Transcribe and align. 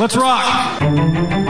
Let's 0.00 0.16
rock. 0.16 0.80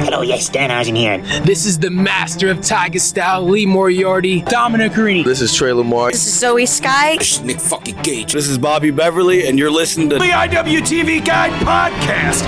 Hello, 0.04 0.20
yes, 0.20 0.50
Dan 0.50 0.70
Eisen 0.70 0.94
here. 0.94 1.16
This 1.44 1.64
is 1.64 1.78
the 1.78 1.88
master 1.88 2.50
of 2.50 2.60
Tiger 2.60 2.98
Style, 2.98 3.42
Lee 3.42 3.64
Moriarty, 3.64 4.42
Dominic 4.42 4.92
Garrini. 4.92 5.24
This 5.24 5.40
is 5.40 5.54
Tre 5.54 5.72
Lamar. 5.72 6.10
This 6.10 6.26
is 6.26 6.42
Zoey 6.42 6.68
Skye. 6.68 7.16
This 7.16 7.38
is 7.38 7.40
Nick 7.40 7.58
fucking 7.58 7.96
Gage. 8.02 8.34
This 8.34 8.46
is 8.46 8.58
Bobby 8.58 8.90
Beverly, 8.90 9.48
and 9.48 9.58
you're 9.58 9.70
listening 9.70 10.10
to 10.10 10.16
the 10.16 10.24
IWTV 10.24 11.24
Guide 11.24 11.52
Podcast. 11.62 12.42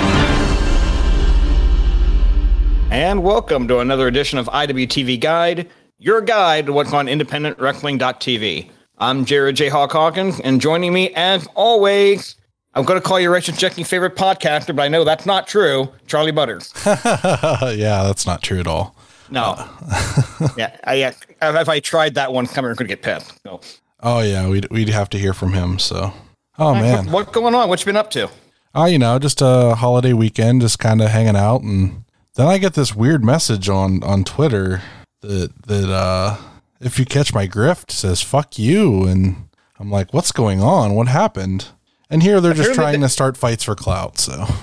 And 2.90 3.22
welcome 3.22 3.66
to 3.68 3.78
another 3.78 4.06
edition 4.06 4.38
of 4.38 4.48
IWTV 4.48 5.18
Guide, 5.18 5.70
your 5.98 6.20
guide 6.20 6.66
to 6.66 6.74
what's 6.74 6.92
on 6.92 7.06
independentwrestling.tv. 7.06 8.70
I'm 8.98 9.24
Jared 9.24 9.56
J. 9.56 9.70
Hawk 9.70 9.92
Hawkins, 9.92 10.40
and 10.40 10.60
joining 10.60 10.92
me, 10.92 11.14
as 11.14 11.46
always, 11.54 12.36
I'm 12.76 12.84
going 12.84 13.00
to 13.00 13.06
call 13.06 13.18
you 13.18 13.32
Rachel 13.32 13.54
checking 13.54 13.84
favorite 13.84 14.16
podcaster, 14.16 14.76
but 14.76 14.82
I 14.82 14.88
know 14.88 15.02
that's 15.02 15.24
not 15.24 15.48
true. 15.48 15.90
Charlie 16.06 16.30
Butters. 16.30 16.74
yeah, 16.84 18.02
that's 18.04 18.26
not 18.26 18.42
true 18.42 18.60
at 18.60 18.66
all. 18.66 18.94
No. 19.30 19.54
Uh, 19.56 20.48
yeah, 20.58 20.76
I, 20.84 21.02
uh, 21.02 21.12
yeah. 21.40 21.60
If 21.62 21.70
I 21.70 21.80
tried 21.80 22.14
that 22.16 22.34
one, 22.34 22.46
coming 22.46 22.76
could 22.76 22.86
get 22.86 23.00
pissed. 23.00 23.32
So. 23.42 23.62
Oh 24.00 24.20
yeah, 24.20 24.46
we'd 24.46 24.70
we'd 24.70 24.90
have 24.90 25.08
to 25.10 25.18
hear 25.18 25.32
from 25.32 25.54
him. 25.54 25.78
So. 25.78 26.12
Oh 26.58 26.74
man, 26.74 27.10
what's 27.10 27.32
going 27.32 27.54
on? 27.54 27.70
What 27.70 27.80
you 27.80 27.86
been 27.86 27.96
up 27.96 28.10
to? 28.10 28.28
Oh, 28.74 28.84
you 28.84 28.98
know, 28.98 29.18
just 29.18 29.40
a 29.40 29.74
holiday 29.74 30.12
weekend, 30.12 30.60
just 30.60 30.78
kind 30.78 31.00
of 31.00 31.08
hanging 31.08 31.34
out, 31.34 31.62
and 31.62 32.04
then 32.34 32.46
I 32.46 32.58
get 32.58 32.74
this 32.74 32.94
weird 32.94 33.24
message 33.24 33.70
on 33.70 34.02
on 34.04 34.22
Twitter 34.22 34.82
that 35.22 35.50
that 35.66 35.90
uh 35.90 36.36
if 36.80 36.98
you 36.98 37.06
catch 37.06 37.32
my 37.32 37.48
grift 37.48 37.90
says 37.90 38.20
fuck 38.22 38.58
you 38.58 39.04
and 39.04 39.48
I'm 39.80 39.90
like 39.90 40.12
what's 40.12 40.30
going 40.30 40.60
on 40.60 40.94
what 40.94 41.08
happened 41.08 41.68
and 42.10 42.22
here 42.22 42.40
they're 42.40 42.54
just 42.54 42.74
trying 42.74 43.00
to 43.00 43.08
start 43.08 43.36
fights 43.36 43.64
for 43.64 43.74
clout 43.74 44.18
so. 44.18 44.46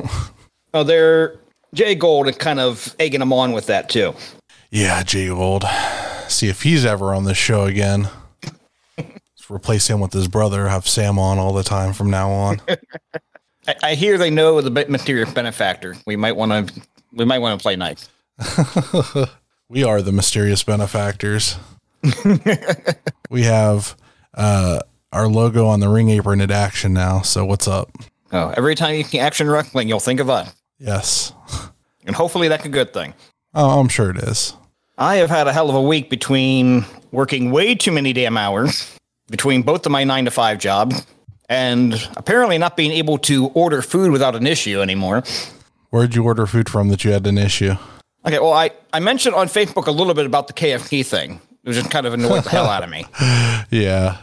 Oh 0.76 0.84
they're 0.84 1.40
Jay 1.76 1.94
Gold 1.94 2.28
and 2.28 2.38
kind 2.40 2.60
of 2.60 2.96
egging 3.00 3.20
them 3.20 3.32
on 3.32 3.52
with 3.52 3.68
that 3.68 3.90
too. 3.90 4.16
Yeah 4.72 5.04
Jay 5.04 5.28
Gold 5.28 5.66
see 6.28 6.50
if 6.50 6.64
he's 6.64 6.84
ever 6.84 7.14
on 7.14 7.26
this 7.26 7.38
show 7.38 7.66
again. 7.66 8.10
Let's 8.98 9.52
replace 9.52 9.88
him 9.88 10.00
with 10.00 10.14
his 10.14 10.28
brother 10.28 10.68
have 10.68 10.88
Sam 10.88 11.20
on 11.20 11.38
all 11.38 11.54
the 11.54 11.64
time 11.64 11.94
from 11.94 12.10
now 12.10 12.32
on. 12.32 12.62
I, 13.68 13.76
I 13.84 13.96
hear 13.96 14.18
they 14.18 14.32
know 14.32 14.60
the 14.62 14.72
mysterious 14.90 15.32
benefactor. 15.32 15.96
We 16.08 16.16
might 16.16 16.36
want 16.36 16.70
to 16.70 16.82
we 17.12 17.26
might 17.26 17.40
want 17.40 17.60
to 17.60 17.64
play 17.64 17.76
nice. 17.76 18.10
We 19.74 19.84
are 19.84 20.04
the 20.04 20.12
mysterious 20.12 20.62
benefactors. 20.64 21.58
we 23.32 23.42
have 23.42 23.96
uh, 24.36 24.82
our 25.14 25.28
logo 25.28 25.68
on 25.68 25.80
the 25.80 25.88
ring 25.88 26.10
apron 26.10 26.42
at 26.42 26.52
action 26.52 26.94
now. 26.94 27.22
So 27.22 27.46
what's 27.46 27.68
up? 27.68 27.90
Oh, 28.32 28.52
every 28.58 28.76
time 28.76 28.96
you 28.96 29.04
see 29.04 29.20
action 29.20 29.50
wrestling, 29.50 29.88
you'll 29.88 30.00
think 30.00 30.20
of 30.20 30.30
us. 30.30 30.54
Yes. 30.80 31.32
And 32.06 32.16
hopefully 32.16 32.48
that's 32.48 32.66
a 32.66 32.70
good 32.70 32.92
thing. 32.92 33.14
Oh, 33.54 33.80
I'm 33.80 33.88
sure 33.88 34.10
it 34.10 34.18
is. 34.18 34.56
I 34.98 35.16
have 35.18 35.30
had 35.30 35.48
a 35.48 35.54
hell 35.54 35.70
of 35.70 35.76
a 35.76 35.82
week 35.82 36.10
between 36.10 36.86
working 37.12 37.52
way 37.52 37.76
too 37.76 37.92
many 37.92 38.12
damn 38.12 38.38
hours 38.38 38.98
between 39.30 39.62
both 39.62 39.86
of 39.86 39.92
my 39.92 40.04
nine 40.04 40.26
to 40.26 40.32
five 40.32 40.58
jobs 40.60 41.06
and 41.48 41.94
apparently 42.18 42.58
not 42.58 42.76
being 42.76 42.92
able 42.92 43.18
to 43.20 43.48
order 43.50 43.82
food 43.82 44.12
without 44.12 44.36
an 44.36 44.48
issue 44.48 44.82
anymore. 44.82 45.24
Where'd 45.92 46.16
you 46.16 46.24
order 46.24 46.48
food 46.48 46.70
from 46.70 46.90
that 46.90 47.04
you 47.04 47.12
had 47.12 47.28
an 47.28 47.38
issue? 47.38 47.76
Okay, 48.26 48.40
well, 48.40 48.54
I, 48.54 48.72
I 48.92 49.00
mentioned 49.00 49.36
on 49.36 49.48
Facebook 49.48 49.86
a 49.86 49.92
little 49.92 50.14
bit 50.14 50.26
about 50.26 50.48
the 50.48 50.54
KFC 50.54 51.06
thing. 51.06 51.40
It 51.64 51.70
was 51.70 51.78
just 51.78 51.92
kind 51.92 52.06
of 52.06 52.14
annoyed 52.14 52.44
the 52.44 52.50
hell 52.50 52.66
out 52.66 52.84
of 52.84 52.90
me. 52.90 53.06
Yeah. 53.70 54.18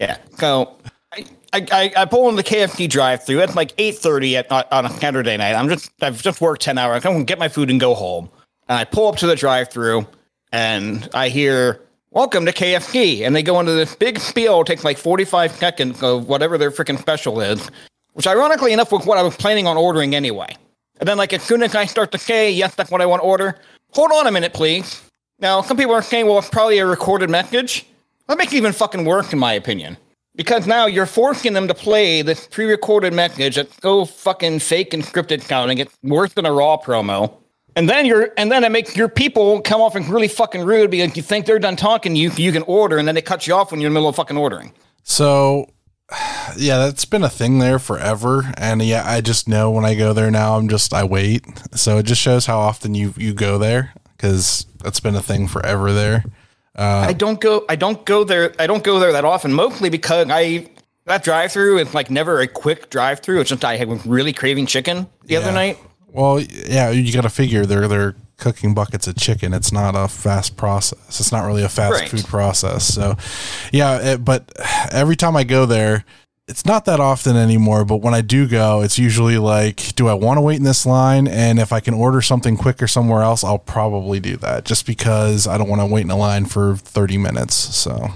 yeah. 0.00 0.18
So 0.38 0.78
I, 1.12 1.24
I, 1.52 1.92
I 1.96 2.04
pull 2.04 2.28
in 2.28 2.36
the 2.36 2.44
KFC 2.44 2.88
drive 2.88 3.24
through. 3.24 3.40
It's 3.40 3.56
like 3.56 3.76
8.30 3.76 4.34
at, 4.34 4.52
uh, 4.52 4.62
on 4.70 4.86
a 4.86 4.90
Saturday 4.90 5.36
night. 5.36 5.54
I'm 5.54 5.68
just, 5.68 5.90
I've 6.00 6.22
just 6.22 6.40
worked 6.40 6.62
10 6.62 6.78
hours. 6.78 7.04
I 7.04 7.10
can 7.10 7.24
get 7.24 7.38
my 7.38 7.48
food 7.48 7.68
and 7.68 7.80
go 7.80 7.94
home. 7.94 8.30
And 8.68 8.78
I 8.78 8.84
pull 8.84 9.08
up 9.08 9.16
to 9.16 9.26
the 9.26 9.34
drive 9.34 9.70
through 9.70 10.06
and 10.52 11.08
I 11.14 11.30
hear, 11.30 11.80
welcome 12.12 12.44
to 12.46 12.52
KFC. 12.52 13.22
And 13.26 13.34
they 13.34 13.42
go 13.42 13.58
into 13.58 13.72
this 13.72 13.96
big 13.96 14.18
spiel, 14.20 14.62
takes 14.62 14.84
like 14.84 14.98
45 14.98 15.52
seconds 15.52 16.02
of 16.02 16.28
whatever 16.28 16.58
their 16.58 16.70
freaking 16.70 16.98
special 16.98 17.40
is, 17.40 17.70
which 18.12 18.26
ironically 18.26 18.72
enough 18.72 18.92
was 18.92 19.04
what 19.04 19.18
I 19.18 19.22
was 19.22 19.36
planning 19.36 19.66
on 19.66 19.76
ordering 19.76 20.14
anyway. 20.14 20.54
And 21.00 21.08
then, 21.08 21.16
like, 21.18 21.32
as 21.32 21.42
soon 21.42 21.62
as 21.64 21.74
I 21.74 21.86
start 21.86 22.12
to 22.12 22.18
say, 22.18 22.52
yes, 22.52 22.76
that's 22.76 22.90
what 22.90 23.00
I 23.00 23.06
want 23.06 23.22
to 23.22 23.26
order, 23.26 23.58
hold 23.90 24.12
on 24.12 24.28
a 24.28 24.30
minute, 24.30 24.52
please. 24.52 25.02
Now, 25.42 25.60
some 25.60 25.76
people 25.76 25.92
are 25.92 26.02
saying, 26.02 26.26
well, 26.26 26.38
it's 26.38 26.48
probably 26.48 26.78
a 26.78 26.86
recorded 26.86 27.28
message. 27.28 27.84
That 28.28 28.38
makes 28.38 28.52
it 28.52 28.56
even 28.58 28.72
fucking 28.72 29.04
work, 29.04 29.32
in 29.32 29.40
my 29.40 29.54
opinion. 29.54 29.98
Because 30.36 30.68
now 30.68 30.86
you're 30.86 31.04
forcing 31.04 31.52
them 31.52 31.66
to 31.66 31.74
play 31.74 32.22
this 32.22 32.46
pre 32.46 32.64
recorded 32.64 33.12
message 33.12 33.56
that's 33.56 33.76
so 33.82 34.04
fucking 34.04 34.60
fake 34.60 34.94
and 34.94 35.02
scripted 35.02 35.42
sounding. 35.42 35.78
It's 35.78 35.98
worse 36.04 36.32
than 36.32 36.46
a 36.46 36.52
Raw 36.52 36.78
promo. 36.78 37.34
And 37.74 37.88
then 37.88 38.06
you're, 38.06 38.30
and 38.36 38.52
then 38.52 38.62
it 38.62 38.70
makes 38.70 38.96
your 38.96 39.08
people 39.08 39.60
come 39.62 39.80
off 39.80 39.96
and 39.96 40.08
really 40.08 40.28
fucking 40.28 40.62
rude 40.64 40.92
because 40.92 41.16
you 41.16 41.22
think 41.22 41.46
they're 41.46 41.58
done 41.58 41.74
talking, 41.74 42.14
you 42.14 42.30
you 42.36 42.52
can 42.52 42.62
order, 42.62 42.98
and 42.98 43.08
then 43.08 43.14
they 43.16 43.22
cut 43.22 43.46
you 43.46 43.54
off 43.54 43.72
when 43.72 43.80
you're 43.80 43.88
in 43.88 43.94
the 43.94 43.98
middle 43.98 44.10
of 44.10 44.16
fucking 44.16 44.36
ordering. 44.36 44.72
So 45.02 45.66
yeah, 46.56 46.78
that's 46.78 47.04
been 47.04 47.24
a 47.24 47.28
thing 47.28 47.58
there 47.58 47.80
forever. 47.80 48.52
And 48.56 48.80
yeah, 48.80 49.02
I 49.04 49.20
just 49.20 49.48
know 49.48 49.70
when 49.72 49.84
I 49.84 49.96
go 49.96 50.12
there 50.12 50.30
now, 50.30 50.56
I'm 50.56 50.68
just, 50.68 50.94
I 50.94 51.02
wait. 51.02 51.44
So 51.74 51.98
it 51.98 52.04
just 52.04 52.20
shows 52.20 52.46
how 52.46 52.60
often 52.60 52.94
you, 52.94 53.12
you 53.16 53.34
go 53.34 53.58
there 53.58 53.92
because 54.22 54.66
that's 54.80 55.00
been 55.00 55.16
a 55.16 55.20
thing 55.20 55.48
forever 55.48 55.92
there. 55.92 56.24
Uh, 56.76 57.06
I 57.08 57.12
don't 57.12 57.40
go, 57.40 57.64
I 57.68 57.74
don't 57.74 58.06
go 58.06 58.22
there. 58.22 58.54
I 58.58 58.68
don't 58.68 58.84
go 58.84 59.00
there 59.00 59.12
that 59.12 59.24
often, 59.24 59.52
mostly 59.52 59.90
because 59.90 60.28
I, 60.30 60.68
that 61.06 61.24
drive 61.24 61.50
through 61.50 61.78
is 61.78 61.92
like 61.92 62.08
never 62.08 62.40
a 62.40 62.46
quick 62.46 62.88
drive 62.88 63.18
through. 63.18 63.40
It's 63.40 63.50
just 63.50 63.64
I 63.64 63.76
had 63.76 64.06
really 64.06 64.32
craving 64.32 64.66
chicken 64.66 65.08
the 65.24 65.34
yeah. 65.34 65.40
other 65.40 65.52
night. 65.52 65.76
Well, 66.12 66.40
yeah, 66.40 66.90
you 66.90 67.12
got 67.12 67.22
to 67.22 67.30
figure 67.30 67.66
they're, 67.66 67.88
they're, 67.88 68.14
cooking 68.38 68.74
buckets 68.74 69.06
of 69.06 69.14
chicken. 69.14 69.54
It's 69.54 69.70
not 69.70 69.94
a 69.94 70.08
fast 70.08 70.56
process. 70.56 71.20
It's 71.20 71.30
not 71.30 71.46
really 71.46 71.62
a 71.62 71.68
fast 71.68 72.00
right. 72.00 72.08
food 72.08 72.24
process. 72.24 72.92
So, 72.92 73.16
yeah, 73.70 74.14
it, 74.14 74.24
but 74.24 74.50
every 74.90 75.14
time 75.14 75.36
I 75.36 75.44
go 75.44 75.64
there, 75.64 76.04
it's 76.52 76.66
not 76.66 76.84
that 76.84 77.00
often 77.00 77.34
anymore. 77.34 77.86
But 77.86 77.96
when 78.02 78.12
I 78.12 78.20
do 78.20 78.46
go, 78.46 78.82
it's 78.82 78.98
usually 78.98 79.38
like, 79.38 79.94
do 79.96 80.06
I 80.06 80.12
want 80.12 80.36
to 80.36 80.42
wait 80.42 80.56
in 80.56 80.64
this 80.64 80.84
line? 80.84 81.26
And 81.26 81.58
if 81.58 81.72
I 81.72 81.80
can 81.80 81.94
order 81.94 82.20
something 82.20 82.58
quicker 82.58 82.86
somewhere 82.86 83.22
else, 83.22 83.42
I'll 83.42 83.58
probably 83.58 84.20
do 84.20 84.36
that 84.36 84.66
just 84.66 84.86
because 84.86 85.46
I 85.46 85.56
don't 85.56 85.70
want 85.70 85.80
to 85.80 85.86
wait 85.86 86.04
in 86.04 86.10
a 86.10 86.16
line 86.16 86.44
for 86.44 86.76
30 86.76 87.16
minutes. 87.16 87.54
So, 87.54 88.10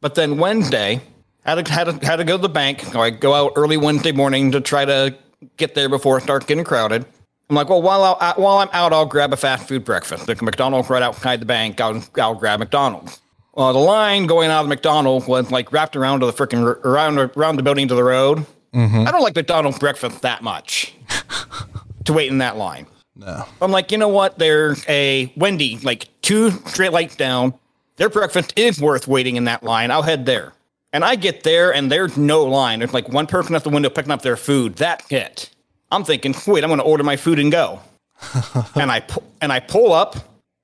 but 0.00 0.14
then 0.14 0.38
Wednesday, 0.38 1.00
had 1.44 1.66
to, 1.66 1.72
had 1.72 1.84
to, 1.84 2.06
had 2.06 2.16
to 2.16 2.24
go 2.24 2.36
to 2.36 2.42
the 2.42 2.48
bank. 2.48 2.94
Or 2.94 3.04
I 3.04 3.10
go 3.10 3.34
out 3.34 3.54
early 3.56 3.76
Wednesday 3.76 4.12
morning 4.12 4.52
to 4.52 4.60
try 4.60 4.84
to 4.84 5.16
get 5.56 5.74
there 5.74 5.88
before 5.88 6.18
it 6.18 6.22
starts 6.22 6.46
getting 6.46 6.62
crowded. 6.62 7.04
I'm 7.50 7.56
like, 7.56 7.68
well, 7.68 7.82
while, 7.82 8.16
i 8.20 8.32
while 8.36 8.58
I'm 8.58 8.70
out, 8.72 8.92
I'll 8.92 9.06
grab 9.06 9.32
a 9.32 9.36
fast 9.36 9.66
food 9.66 9.84
breakfast. 9.84 10.28
Like 10.28 10.40
McDonald's 10.40 10.88
right 10.88 11.02
outside 11.02 11.40
the 11.40 11.46
bank. 11.46 11.80
I'll, 11.80 12.00
I'll 12.16 12.36
grab 12.36 12.60
McDonald's. 12.60 13.20
Well, 13.54 13.72
the 13.72 13.78
line 13.78 14.26
going 14.26 14.50
out 14.50 14.62
of 14.62 14.68
McDonald's 14.68 15.26
was 15.26 15.50
like 15.50 15.72
wrapped 15.72 15.94
around 15.94 16.20
to 16.20 16.26
the 16.26 16.32
freaking 16.32 16.62
around 16.84 17.18
around 17.18 17.56
the 17.56 17.62
building 17.62 17.88
to 17.88 17.94
the 17.94 18.04
road. 18.04 18.46
Mm-hmm. 18.72 19.06
I 19.06 19.10
don't 19.10 19.20
like 19.20 19.34
McDonald's 19.34 19.78
breakfast 19.78 20.22
that 20.22 20.42
much 20.42 20.94
to 22.04 22.12
wait 22.12 22.30
in 22.30 22.38
that 22.38 22.56
line. 22.56 22.86
No, 23.14 23.44
I'm 23.60 23.70
like, 23.70 23.92
you 23.92 23.98
know 23.98 24.08
what? 24.08 24.38
There's 24.38 24.84
a 24.88 25.30
Wendy 25.36 25.78
like 25.82 26.08
two 26.22 26.50
straight 26.66 26.92
lights 26.92 27.14
down. 27.14 27.52
Their 27.96 28.08
breakfast 28.08 28.54
is 28.56 28.80
worth 28.80 29.06
waiting 29.06 29.36
in 29.36 29.44
that 29.44 29.62
line. 29.62 29.90
I'll 29.90 30.02
head 30.02 30.24
there. 30.24 30.54
And 30.94 31.04
I 31.04 31.16
get 31.16 31.42
there 31.42 31.74
and 31.74 31.92
there's 31.92 32.16
no 32.16 32.44
line. 32.44 32.78
There's 32.78 32.94
like 32.94 33.08
one 33.08 33.26
person 33.26 33.54
at 33.54 33.64
the 33.64 33.70
window 33.70 33.90
picking 33.90 34.12
up 34.12 34.22
their 34.22 34.36
food. 34.36 34.76
That's 34.76 35.10
it. 35.12 35.50
I'm 35.90 36.04
thinking, 36.04 36.34
wait, 36.46 36.64
I'm 36.64 36.68
going 36.68 36.80
to 36.80 36.84
order 36.84 37.04
my 37.04 37.16
food 37.16 37.38
and 37.38 37.52
go. 37.52 37.80
and 38.74 38.90
I 38.90 39.00
pu- 39.00 39.22
and 39.42 39.52
I 39.52 39.60
pull 39.60 39.92
up 39.92 40.16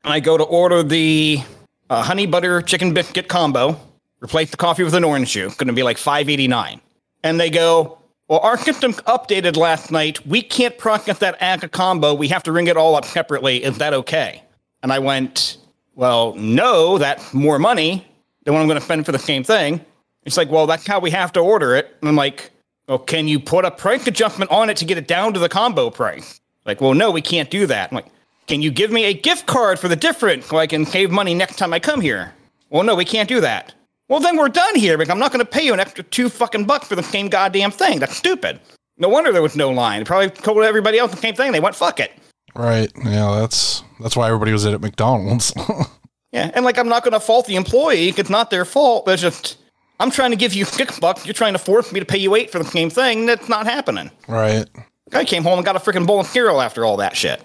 and 0.04 0.12
I 0.12 0.20
go 0.20 0.38
to 0.38 0.44
order 0.44 0.82
the 0.82 1.42
uh, 1.90 2.02
honey 2.02 2.26
butter 2.26 2.62
chicken 2.62 2.92
biscuit 2.94 3.28
combo. 3.28 3.78
Replace 4.20 4.50
the 4.50 4.56
coffee 4.56 4.82
with 4.82 4.94
an 4.94 5.04
orange 5.04 5.32
juice. 5.32 5.54
Going 5.54 5.68
to 5.68 5.72
be 5.72 5.82
like 5.82 5.96
5.89. 5.96 6.80
And 7.22 7.38
they 7.38 7.50
go, 7.50 7.98
well, 8.28 8.40
our 8.40 8.58
system 8.58 8.92
updated 8.92 9.56
last 9.56 9.90
night. 9.90 10.26
We 10.26 10.42
can't 10.42 10.76
process 10.76 11.18
that 11.18 11.36
as 11.40 11.62
a 11.62 11.68
combo. 11.68 12.14
We 12.14 12.28
have 12.28 12.42
to 12.44 12.52
ring 12.52 12.66
it 12.66 12.76
all 12.76 12.94
up 12.94 13.04
separately. 13.04 13.62
Is 13.62 13.78
that 13.78 13.94
okay? 13.94 14.42
And 14.82 14.92
I 14.92 14.98
went, 14.98 15.56
well, 15.94 16.34
no, 16.34 16.98
that's 16.98 17.32
more 17.32 17.58
money 17.58 18.06
than 18.44 18.54
what 18.54 18.60
I'm 18.60 18.66
going 18.66 18.78
to 18.78 18.84
spend 18.84 19.06
for 19.06 19.12
the 19.12 19.18
same 19.18 19.44
thing. 19.44 19.84
It's 20.24 20.36
like, 20.36 20.50
well, 20.50 20.66
that's 20.66 20.86
how 20.86 21.00
we 21.00 21.10
have 21.10 21.32
to 21.32 21.40
order 21.40 21.74
it. 21.74 21.96
And 22.00 22.08
I'm 22.08 22.16
like, 22.16 22.50
well, 22.86 22.98
can 22.98 23.28
you 23.28 23.40
put 23.40 23.64
a 23.64 23.70
price 23.70 24.06
adjustment 24.06 24.50
on 24.50 24.68
it 24.68 24.76
to 24.78 24.84
get 24.84 24.98
it 24.98 25.06
down 25.06 25.32
to 25.34 25.38
the 25.38 25.48
combo 25.48 25.90
price? 25.90 26.40
Like, 26.66 26.80
well, 26.80 26.94
no, 26.94 27.10
we 27.10 27.22
can't 27.22 27.50
do 27.50 27.66
that. 27.66 27.90
I'm 27.90 27.96
like, 27.96 28.06
can 28.48 28.62
you 28.62 28.70
give 28.70 28.90
me 28.90 29.04
a 29.04 29.14
gift 29.14 29.46
card 29.46 29.78
for 29.78 29.88
the 29.88 29.96
difference 29.96 30.46
so 30.46 30.56
I 30.56 30.66
can 30.66 30.84
save 30.86 31.10
money 31.10 31.34
next 31.34 31.56
time 31.56 31.72
I 31.72 31.78
come 31.78 32.00
here? 32.00 32.34
Well, 32.70 32.82
no, 32.82 32.94
we 32.94 33.04
can't 33.04 33.28
do 33.28 33.40
that. 33.42 33.74
Well, 34.08 34.20
then 34.20 34.38
we're 34.38 34.48
done 34.48 34.74
here 34.74 34.96
because 34.96 35.10
I'm 35.10 35.18
not 35.18 35.32
going 35.32 35.44
to 35.44 35.50
pay 35.50 35.64
you 35.64 35.74
an 35.74 35.80
extra 35.80 36.02
two 36.02 36.30
fucking 36.30 36.64
bucks 36.64 36.88
for 36.88 36.96
the 36.96 37.02
same 37.02 37.28
goddamn 37.28 37.70
thing. 37.70 37.98
That's 37.98 38.16
stupid. 38.16 38.58
No 38.96 39.08
wonder 39.08 39.32
there 39.32 39.42
was 39.42 39.54
no 39.54 39.70
line. 39.70 40.00
They 40.00 40.04
probably 40.04 40.30
told 40.30 40.64
everybody 40.64 40.98
else 40.98 41.10
the 41.10 41.18
same 41.18 41.34
thing. 41.34 41.52
They 41.52 41.60
went, 41.60 41.76
fuck 41.76 42.00
it. 42.00 42.12
Right. 42.54 42.90
Yeah, 43.04 43.38
that's 43.38 43.84
that's 44.00 44.16
why 44.16 44.26
everybody 44.26 44.52
was 44.52 44.64
at 44.64 44.80
McDonald's. 44.80 45.52
yeah, 46.32 46.50
and 46.54 46.64
like 46.64 46.78
I'm 46.78 46.88
not 46.88 47.04
going 47.04 47.12
to 47.12 47.20
fault 47.20 47.46
the 47.46 47.56
employee. 47.56 48.08
It's 48.08 48.30
not 48.30 48.50
their 48.50 48.64
fault. 48.64 49.06
It's 49.08 49.20
just 49.20 49.58
I'm 50.00 50.10
trying 50.10 50.30
to 50.30 50.36
give 50.36 50.54
you 50.54 50.64
six 50.64 50.98
bucks. 50.98 51.26
You're 51.26 51.34
trying 51.34 51.52
to 51.52 51.58
force 51.58 51.92
me 51.92 52.00
to 52.00 52.06
pay 52.06 52.18
you 52.18 52.34
eight 52.34 52.50
for 52.50 52.58
the 52.58 52.64
same 52.64 52.88
thing. 52.88 53.26
That's 53.26 53.48
not 53.48 53.66
happening. 53.66 54.10
Right. 54.26 54.66
I 55.12 55.24
came 55.24 55.42
home 55.42 55.58
and 55.58 55.64
got 55.64 55.76
a 55.76 55.78
freaking 55.78 56.06
bowl 56.06 56.20
of 56.20 56.26
cereal 56.26 56.60
after 56.60 56.84
all 56.84 56.96
that 56.96 57.16
shit. 57.16 57.42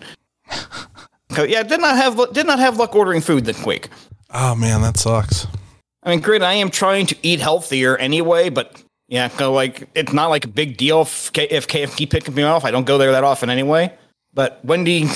so, 1.34 1.44
yeah, 1.44 1.64
did 1.64 1.82
not 1.82 1.96
have 1.96 2.34
did 2.34 2.48
not 2.48 2.60
have 2.60 2.78
luck 2.78 2.96
ordering 2.96 3.22
food 3.22 3.46
this 3.46 3.66
week. 3.66 3.90
Oh 4.32 4.56
man, 4.56 4.82
that 4.82 4.98
sucks. 4.98 5.48
I 6.04 6.10
mean, 6.10 6.20
great. 6.20 6.42
I 6.42 6.54
am 6.54 6.70
trying 6.70 7.06
to 7.08 7.16
eat 7.24 7.40
healthier 7.40 7.96
anyway, 7.98 8.50
but 8.50 8.82
yeah, 9.08 9.28
so 9.30 9.54
like 9.54 9.88
it's 9.96 10.14
not 10.14 10.28
like 10.28 10.46
a 10.46 10.50
big 10.50 10.78
deal 10.78 11.02
if, 11.02 11.32
K- 11.34 11.48
if 11.50 11.68
KFC 11.68 12.10
picks 12.10 12.30
me 12.30 12.44
off. 12.44 12.66
I 12.66 12.72
don't 12.72 12.86
go 12.86 12.98
there 12.98 13.12
that 13.12 13.24
often 13.24 13.50
anyway. 13.50 13.94
But 14.34 14.64
Wendy, 14.66 15.08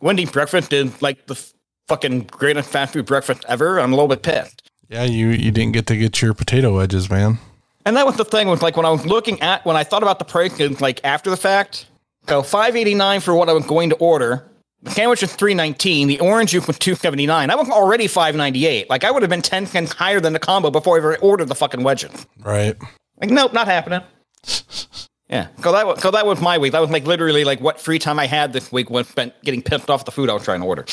Wendy 0.00 0.26
breakfast 0.26 0.72
is 0.72 1.00
like 1.00 1.26
the 1.26 1.42
fucking 1.88 2.24
greatest 2.24 2.68
fast 2.68 2.92
food 2.92 3.06
breakfast 3.06 3.44
ever. 3.48 3.80
I'm 3.80 3.92
a 3.92 3.96
little 3.96 4.08
bit 4.08 4.22
pissed. 4.22 4.70
Yeah, 4.88 5.04
you 5.04 5.28
you 5.28 5.50
didn't 5.50 5.72
get 5.72 5.86
to 5.86 5.96
get 5.96 6.20
your 6.22 6.34
potato 6.34 6.76
wedges, 6.76 7.10
man. 7.10 7.38
And 7.84 7.96
that 7.96 8.04
was 8.06 8.16
the 8.16 8.24
thing 8.24 8.48
with 8.48 8.62
like 8.62 8.76
when 8.76 8.86
I 8.86 8.90
was 8.90 9.06
looking 9.06 9.40
at 9.40 9.64
when 9.64 9.76
I 9.76 9.84
thought 9.84 10.02
about 10.02 10.18
the 10.18 10.24
price 10.24 10.58
like 10.80 11.00
after 11.04 11.30
the 11.30 11.36
fact. 11.36 11.86
So 12.28 12.42
five 12.42 12.76
eighty 12.76 12.94
nine 12.94 13.20
for 13.20 13.34
what 13.34 13.48
I 13.48 13.54
was 13.54 13.66
going 13.66 13.90
to 13.90 13.96
order. 13.96 14.46
The 14.82 14.90
sandwich 14.90 15.22
was 15.22 15.34
three 15.34 15.54
nineteen. 15.54 16.08
The 16.08 16.20
orange 16.20 16.50
juice 16.50 16.66
was 16.66 16.78
two 16.78 16.94
seventy 16.94 17.26
nine. 17.26 17.48
That 17.48 17.58
was 17.58 17.68
already 17.68 18.06
five 18.06 18.36
ninety 18.36 18.66
eight. 18.66 18.88
Like 18.88 19.04
I 19.04 19.10
would 19.10 19.22
have 19.22 19.30
been 19.30 19.42
ten 19.42 19.66
cents 19.66 19.92
higher 19.92 20.20
than 20.20 20.32
the 20.32 20.38
combo 20.38 20.70
before 20.70 20.96
I 20.96 20.98
ever 20.98 21.16
ordered 21.18 21.48
the 21.48 21.54
fucking 21.54 21.82
wedges. 21.82 22.26
Right. 22.40 22.76
Like 23.20 23.30
nope, 23.30 23.52
not 23.52 23.66
happening. 23.66 24.02
Yeah, 25.30 25.48
so 25.62 25.72
that 25.72 25.86
was, 25.86 26.00
so 26.00 26.10
that 26.10 26.24
was 26.24 26.40
my 26.40 26.56
week. 26.56 26.72
That 26.72 26.80
was 26.80 26.90
like 26.90 27.04
literally 27.04 27.44
like 27.44 27.60
what 27.60 27.78
free 27.78 27.98
time 27.98 28.18
I 28.18 28.26
had 28.26 28.54
this 28.54 28.72
week 28.72 28.88
was 28.88 29.06
spent 29.08 29.34
getting 29.44 29.60
pissed 29.60 29.90
off 29.90 30.06
the 30.06 30.10
food 30.10 30.30
I 30.30 30.32
was 30.32 30.42
trying 30.42 30.60
to 30.60 30.66
order. 30.66 30.86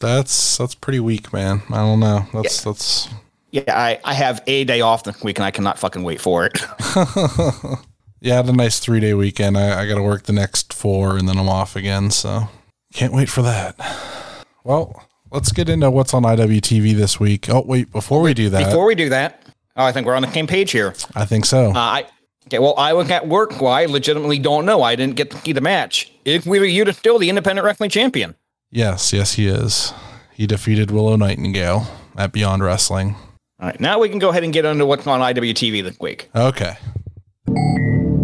That's 0.00 0.56
that's 0.56 0.76
pretty 0.76 1.00
weak, 1.00 1.32
man. 1.32 1.62
I 1.70 1.78
don't 1.78 2.00
know. 2.00 2.26
That's 2.32 2.62
that's 2.62 3.08
Yeah, 3.50 3.76
I, 3.76 3.98
I 4.04 4.14
have 4.14 4.42
a 4.46 4.62
day 4.64 4.80
off 4.80 5.02
this 5.02 5.22
week 5.24 5.38
and 5.38 5.44
I 5.44 5.50
cannot 5.50 5.78
fucking 5.78 6.04
wait 6.04 6.20
for 6.20 6.46
it. 6.46 6.60
yeah, 8.20 8.34
I 8.34 8.36
had 8.36 8.48
a 8.48 8.52
nice 8.52 8.78
three 8.78 9.00
day 9.00 9.14
weekend. 9.14 9.58
I, 9.58 9.82
I 9.82 9.88
got 9.88 9.96
to 9.96 10.02
work 10.02 10.24
the 10.24 10.32
next 10.32 10.72
four 10.72 11.18
and 11.18 11.28
then 11.28 11.36
I'm 11.36 11.48
off 11.48 11.74
again. 11.74 12.12
So 12.12 12.48
can't 12.94 13.12
wait 13.12 13.28
for 13.28 13.42
that. 13.42 13.76
Well, 14.62 15.04
let's 15.30 15.52
get 15.52 15.68
into 15.68 15.90
what's 15.90 16.14
on 16.14 16.22
IWTV 16.22 16.94
this 16.96 17.20
week. 17.20 17.50
Oh, 17.50 17.62
wait, 17.66 17.92
before 17.92 18.22
we 18.22 18.32
do 18.32 18.48
that, 18.50 18.64
Before 18.64 18.86
we 18.86 18.94
do 18.94 19.10
that, 19.10 19.42
oh, 19.76 19.84
I 19.84 19.92
think 19.92 20.06
we're 20.06 20.14
on 20.14 20.22
the 20.22 20.32
same 20.32 20.46
page 20.46 20.70
here. 20.70 20.94
I 21.14 21.26
think 21.26 21.44
so. 21.44 21.70
Uh, 21.70 21.78
I 21.78 22.06
okay. 22.46 22.58
Well, 22.60 22.74
I 22.78 22.92
was 22.94 23.10
at 23.10 23.28
work. 23.28 23.60
Well, 23.60 23.72
I 23.72 23.84
legitimately 23.86 24.38
don't 24.38 24.64
know. 24.64 24.82
I 24.82 24.96
didn't 24.96 25.16
get 25.16 25.30
to 25.32 25.38
see 25.38 25.52
the 25.52 25.60
match. 25.60 26.10
Is 26.24 26.46
Wheeler 26.46 26.66
Yuta 26.66 26.94
still 26.94 27.18
the 27.18 27.28
independent 27.28 27.64
wrestling 27.66 27.90
champion? 27.90 28.34
yes, 28.70 29.12
yes, 29.12 29.34
he 29.34 29.46
is. 29.46 29.92
He 30.32 30.46
defeated 30.46 30.90
Willow 30.90 31.14
Nightingale 31.16 31.86
at 32.16 32.32
Beyond 32.32 32.62
Wrestling. 32.64 33.14
All 33.60 33.68
right, 33.68 33.78
now 33.80 34.00
we 34.00 34.08
can 34.08 34.18
go 34.18 34.30
ahead 34.30 34.42
and 34.42 34.52
get 34.52 34.64
into 34.64 34.84
what's 34.86 35.06
on 35.06 35.20
IWTV 35.20 35.82
this 35.84 35.98
week. 36.00 36.28
Okay. 36.34 36.76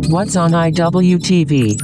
What's 0.09 0.35
on 0.35 0.51
IWTV? 0.51 1.81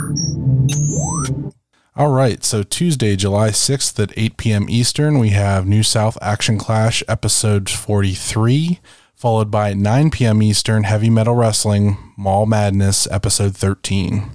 All 1.99 2.11
right. 2.11 2.45
So 2.45 2.63
Tuesday, 2.63 3.17
July 3.17 3.49
6th 3.49 3.99
at 4.03 4.13
8 4.19 4.37
p.m. 4.37 4.67
Eastern, 4.69 5.19
we 5.19 5.31
have 5.31 5.67
New 5.67 5.83
South 5.83 6.19
Action 6.21 6.59
Clash 6.59 7.03
episode 7.09 7.71
43, 7.71 8.81
followed 9.15 9.51
by 9.51 9.73
9 9.73 10.11
p.m. 10.11 10.43
Eastern 10.43 10.83
Heavy 10.85 11.09
Metal 11.09 11.35
Wrestling 11.35 11.97
Mall 12.19 12.45
Madness 12.45 13.11
episode 13.11 13.57
13. 13.57 14.31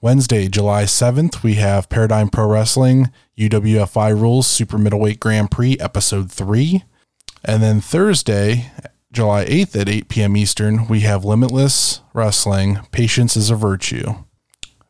Wednesday, 0.00 0.48
July 0.48 0.84
7th, 0.84 1.42
we 1.42 1.56
have 1.56 1.90
Paradigm 1.90 2.30
Pro 2.30 2.48
Wrestling 2.48 3.10
UWFI 3.36 4.18
Rules 4.18 4.46
Super 4.46 4.78
Middleweight 4.78 5.20
Grand 5.20 5.50
Prix 5.50 5.76
episode 5.78 6.32
3. 6.32 6.82
And 7.44 7.62
then 7.62 7.82
Thursday, 7.82 8.72
July 9.12 9.44
8th 9.44 9.78
at 9.78 9.90
8 9.90 10.08
p.m. 10.08 10.34
Eastern, 10.34 10.88
we 10.88 11.00
have 11.00 11.26
Limitless 11.26 12.00
Wrestling 12.14 12.78
Patience 12.90 13.36
is 13.36 13.50
a 13.50 13.54
Virtue. 13.54 14.14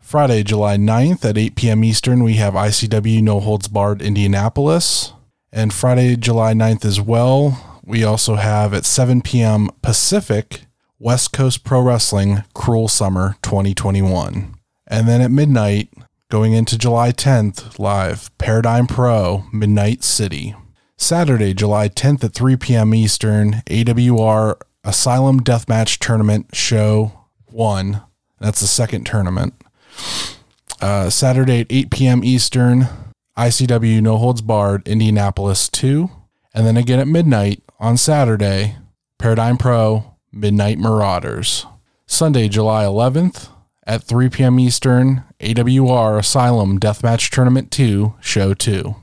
Friday, 0.07 0.45
July 0.45 0.77
9th 0.77 1.25
at 1.29 1.37
8 1.37 1.57
p.m. 1.57 1.83
Eastern, 1.83 2.23
we 2.23 2.35
have 2.35 2.55
ICW 2.55 3.21
No 3.23 3.41
Holds 3.41 3.67
Barred 3.67 4.01
Indianapolis. 4.01 5.13
And 5.51 5.75
Friday, 5.75 6.15
July 6.15 6.53
9th 6.53 6.85
as 6.85 7.01
well, 7.01 7.81
we 7.83 8.05
also 8.05 8.37
have 8.37 8.73
at 8.73 8.85
7 8.85 9.21
p.m. 9.21 9.69
Pacific, 9.83 10.67
West 11.01 11.33
Coast 11.33 11.65
Pro 11.65 11.81
Wrestling 11.81 12.45
Cruel 12.55 12.87
Summer 12.87 13.35
2021. 13.43 14.55
And 14.87 15.09
then 15.09 15.21
at 15.21 15.33
midnight, 15.33 15.93
going 16.31 16.53
into 16.53 16.79
July 16.79 17.11
10th, 17.11 17.81
live 17.81 18.31
Paradigm 18.39 18.87
Pro 18.87 19.43
Midnight 19.53 20.05
City. 20.05 20.55
Saturday, 20.97 21.53
July 21.53 21.89
10th 21.89 22.23
at 22.23 22.33
3 22.33 22.55
p.m. 22.55 22.95
Eastern, 22.95 23.55
AWR 23.67 24.55
Asylum 24.85 25.41
Deathmatch 25.41 25.99
Tournament 25.99 26.55
Show 26.55 27.25
1. 27.47 28.03
That's 28.39 28.61
the 28.61 28.69
second 28.69 29.05
tournament. 29.05 29.55
Uh, 30.81 31.11
Saturday 31.11 31.61
at 31.61 31.67
8 31.71 31.91
p.m. 31.91 32.25
Eastern, 32.25 32.89
ICW 33.37 34.01
No 34.03 34.17
Holds 34.19 34.43
Barred 34.43 34.87
Indianapolis 34.87 35.69
2. 35.69 36.11
And 36.55 36.67
then 36.67 36.77
again 36.77 37.01
at 37.01 37.09
midnight 37.09 37.63
on 37.79 37.97
Saturday, 37.97 38.77
Paradigm 39.19 39.57
Pro 39.59 40.17
Midnight 40.33 40.79
Marauders. 40.79 41.67
Sunday, 42.07 42.49
July 42.49 42.85
11th 42.85 43.49
at 43.87 44.03
3 44.03 44.29
p.m. 44.29 44.61
Eastern, 44.61 45.25
AWR 45.41 46.19
Asylum 46.19 46.79
Deathmatch 46.79 47.31
Tournament 47.31 47.71
2, 47.71 48.15
Show 48.21 48.55
2. 48.55 48.97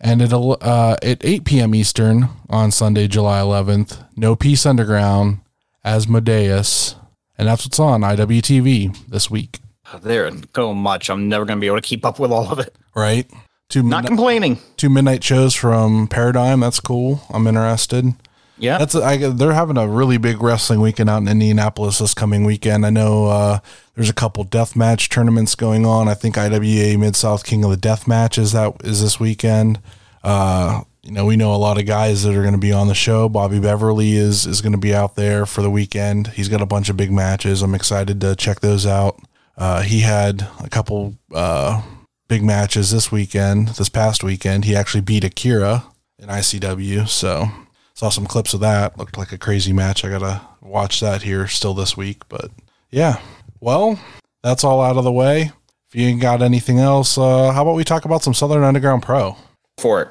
And 0.00 0.22
at, 0.22 0.32
uh, 0.32 0.96
at 1.02 1.24
8 1.24 1.44
p.m. 1.44 1.74
Eastern 1.74 2.28
on 2.48 2.70
Sunday, 2.70 3.08
July 3.08 3.40
11th, 3.40 4.04
No 4.16 4.36
Peace 4.36 4.64
Underground, 4.64 5.40
Asmodeus. 5.84 6.94
And 7.36 7.48
that's 7.48 7.64
what's 7.64 7.80
on 7.80 8.02
IWTV 8.02 9.08
this 9.08 9.30
week, 9.30 9.58
There's 10.02 10.34
so 10.54 10.74
much. 10.74 11.10
I'm 11.10 11.28
never 11.28 11.44
going 11.44 11.58
to 11.58 11.60
be 11.60 11.66
able 11.66 11.80
to 11.80 11.82
keep 11.86 12.04
up 12.04 12.18
with 12.18 12.30
all 12.30 12.50
of 12.52 12.58
it. 12.58 12.74
right? 12.94 13.30
Two, 13.68 13.82
Not 13.82 14.06
complaining. 14.06 14.58
two 14.78 14.88
midnight 14.88 15.22
shows 15.22 15.54
from 15.54 16.08
Paradigm. 16.08 16.60
That's 16.60 16.80
cool. 16.80 17.20
I'm 17.28 17.46
interested. 17.46 18.14
Yeah. 18.56 18.78
That's 18.78 18.94
I, 18.94 19.16
they're 19.18 19.52
having 19.52 19.76
a 19.76 19.86
really 19.86 20.16
big 20.16 20.42
wrestling 20.42 20.80
weekend 20.80 21.08
out 21.10 21.18
in 21.18 21.28
Indianapolis 21.28 21.98
this 21.98 22.14
coming 22.14 22.44
weekend. 22.44 22.84
I 22.86 22.90
know 22.90 23.26
uh, 23.26 23.58
there's 23.94 24.08
a 24.08 24.14
couple 24.14 24.42
death 24.44 24.74
match 24.74 25.10
tournaments 25.10 25.54
going 25.54 25.84
on. 25.86 26.08
I 26.08 26.14
think 26.14 26.36
IWA 26.36 26.96
Mid 26.98 27.14
South 27.14 27.44
King 27.44 27.62
of 27.62 27.70
the 27.70 27.76
Death 27.76 28.08
Match 28.08 28.36
is 28.38 28.52
that 28.52 28.74
is 28.84 29.02
this 29.02 29.20
weekend. 29.20 29.80
Uh, 30.24 30.82
you 31.02 31.12
know, 31.12 31.24
we 31.24 31.36
know 31.36 31.54
a 31.54 31.56
lot 31.56 31.78
of 31.78 31.86
guys 31.86 32.24
that 32.24 32.34
are 32.34 32.40
going 32.42 32.52
to 32.52 32.58
be 32.58 32.72
on 32.72 32.88
the 32.88 32.94
show. 32.94 33.28
Bobby 33.28 33.60
Beverly 33.60 34.16
is 34.16 34.44
is 34.46 34.60
going 34.60 34.72
to 34.72 34.78
be 34.78 34.94
out 34.94 35.14
there 35.14 35.46
for 35.46 35.62
the 35.62 35.70
weekend. 35.70 36.28
He's 36.28 36.48
got 36.48 36.60
a 36.62 36.66
bunch 36.66 36.88
of 36.88 36.96
big 36.96 37.12
matches. 37.12 37.62
I'm 37.62 37.74
excited 37.74 38.20
to 38.22 38.34
check 38.34 38.60
those 38.60 38.86
out. 38.86 39.20
Uh, 39.58 39.82
he 39.82 40.00
had 40.00 40.48
a 40.62 40.68
couple 40.68 41.16
uh, 41.34 41.82
big 42.28 42.42
matches 42.44 42.90
this 42.92 43.10
weekend. 43.10 43.68
This 43.68 43.88
past 43.88 44.22
weekend, 44.22 44.64
he 44.64 44.76
actually 44.76 45.00
beat 45.00 45.24
Akira 45.24 45.84
in 46.18 46.28
ICW. 46.28 47.08
So 47.08 47.48
saw 47.92 48.08
some 48.08 48.26
clips 48.26 48.54
of 48.54 48.60
that. 48.60 48.96
Looked 48.96 49.18
like 49.18 49.32
a 49.32 49.38
crazy 49.38 49.72
match. 49.72 50.04
I 50.04 50.10
gotta 50.10 50.42
watch 50.62 51.00
that 51.00 51.22
here 51.22 51.48
still 51.48 51.74
this 51.74 51.96
week. 51.96 52.22
But 52.28 52.50
yeah, 52.90 53.20
well, 53.60 53.98
that's 54.42 54.62
all 54.62 54.80
out 54.80 54.96
of 54.96 55.04
the 55.04 55.12
way. 55.12 55.50
If 55.90 56.00
you 56.00 56.06
ain't 56.06 56.22
got 56.22 56.40
anything 56.40 56.78
else, 56.78 57.18
uh, 57.18 57.50
how 57.50 57.62
about 57.62 57.74
we 57.74 57.82
talk 57.82 58.04
about 58.04 58.22
some 58.22 58.34
Southern 58.34 58.62
Underground 58.62 59.02
Pro? 59.02 59.36
for 59.78 60.02
it. 60.02 60.08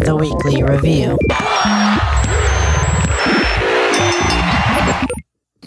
The 0.00 0.16
weekly 0.16 0.62
review. 0.62 1.16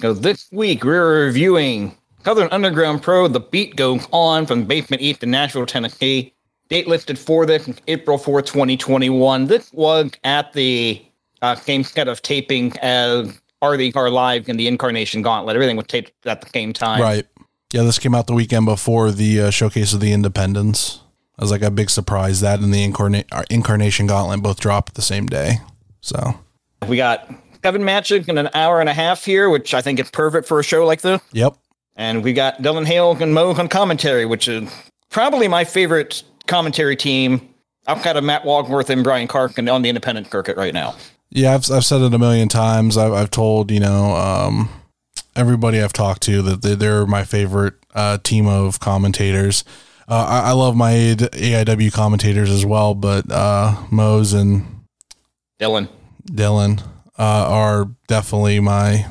So 0.02 0.14
this 0.14 0.50
week 0.52 0.84
we're 0.84 1.26
reviewing 1.28 1.98
Southern 2.24 2.48
Underground 2.52 3.02
Pro. 3.02 3.28
The 3.28 3.40
beat 3.40 3.76
goes 3.76 4.08
on 4.12 4.46
from 4.46 4.64
Basement 4.66 5.02
East 5.02 5.22
to 5.22 5.26
Nashville, 5.26 5.66
Tennessee. 5.66 6.34
Date 6.70 6.88
listed 6.88 7.20
for 7.20 7.46
this 7.46 7.68
is 7.68 7.78
April 7.88 8.18
4, 8.18 8.42
2021. 8.42 9.48
This 9.48 9.72
was 9.74 10.12
at 10.24 10.54
the 10.54 11.04
uh, 11.42 11.56
same 11.56 11.84
set 11.84 12.08
of 12.08 12.22
taping 12.22 12.74
as 12.82 13.42
RD 13.64 13.94
Car 13.94 14.10
Live 14.10 14.48
and 14.48 14.58
the 14.60 14.68
Incarnation 14.68 15.22
Gauntlet. 15.22 15.56
Everything 15.56 15.76
was 15.76 15.88
taped 15.88 16.14
at 16.26 16.42
the 16.42 16.50
same 16.50 16.72
time. 16.72 17.02
Right. 17.02 17.26
Yeah, 17.74 17.84
this 17.84 18.00
came 18.00 18.16
out 18.16 18.28
the 18.28 18.34
weekend 18.34 18.66
before 18.66 19.12
the 19.12 19.42
uh, 19.42 19.50
showcase 19.50 19.94
of 19.94 20.00
the 20.00 20.14
Independence. 20.14 21.02
It 21.38 21.42
was 21.42 21.52
like 21.52 21.64
a 21.64 21.72
big 21.72 21.90
surprise 21.90 22.40
that 22.42 22.60
and 22.60 22.74
the 22.74 22.88
Incarna- 22.88 23.26
uh, 23.32 23.44
Incarnation 23.50 24.08
Gauntlet 24.08 24.42
both 24.42 24.60
dropped 24.60 24.94
the 24.94 25.02
same 25.02 25.26
day. 25.26 25.56
So, 26.00 26.40
We 26.88 26.98
got 26.98 27.30
seven 27.64 27.84
matches 27.84 28.28
in 28.28 28.38
an 28.38 28.50
hour 28.54 28.80
and 28.80 28.90
a 28.90 28.94
half 28.94 29.26
here, 29.26 29.50
which 29.50 29.74
I 29.74 29.82
think 29.82 30.00
is 30.00 30.12
perfect 30.12 30.48
for 30.48 30.60
a 30.60 30.64
show 30.64 30.86
like 30.86 31.02
this. 31.02 31.22
yep. 31.32 31.56
And 31.96 32.24
we 32.24 32.34
got 32.34 32.62
Dylan 32.62 32.86
Hale 32.86 33.12
and 33.22 33.34
Mo 33.34 33.54
on 33.54 33.68
commentary, 33.68 34.26
which 34.26 34.48
is 34.48 34.70
probably 35.10 35.48
my 35.48 35.64
favorite 35.64 36.24
commentary 36.48 36.96
team 36.96 37.50
outside 37.88 38.18
of 38.18 38.24
Matt 38.24 38.46
Wagworth 38.46 38.90
and 38.90 39.04
Brian 39.04 39.28
Karkin 39.28 39.72
on 39.72 39.82
the 39.82 39.90
independent 39.90 40.30
circuit 40.32 40.58
right 40.58 40.74
now. 40.74 40.96
Yeah, 41.30 41.54
I've, 41.54 41.70
I've 41.72 41.86
said 41.86 42.02
it 42.02 42.14
a 42.14 42.20
million 42.20 42.48
times. 42.48 42.98
I've, 42.98 43.14
I've 43.14 43.32
told, 43.32 43.72
you 43.72 43.80
know, 43.80 44.16
um, 44.16 44.70
everybody 45.36 45.82
I've 45.82 45.94
talked 45.94 46.22
to 46.24 46.42
that 46.44 46.62
they, 46.62 46.76
they're 46.76 47.06
my 47.06 47.24
favorite 47.24 47.76
uh, 47.94 48.18
team 48.24 48.48
of 48.48 48.80
commentators. 48.80 49.64
Uh, 50.08 50.26
I, 50.28 50.50
I 50.50 50.52
love 50.52 50.76
my 50.76 50.94
AIW 50.94 51.92
commentators 51.94 52.50
as 52.50 52.66
well, 52.66 52.94
but 52.94 53.32
uh, 53.32 53.76
Mose 53.90 54.34
and 54.34 54.86
Dylan. 55.60 55.90
Dylan 56.30 56.82
uh, 57.18 57.48
are 57.50 57.90
definitely 58.08 58.60
my 58.60 59.08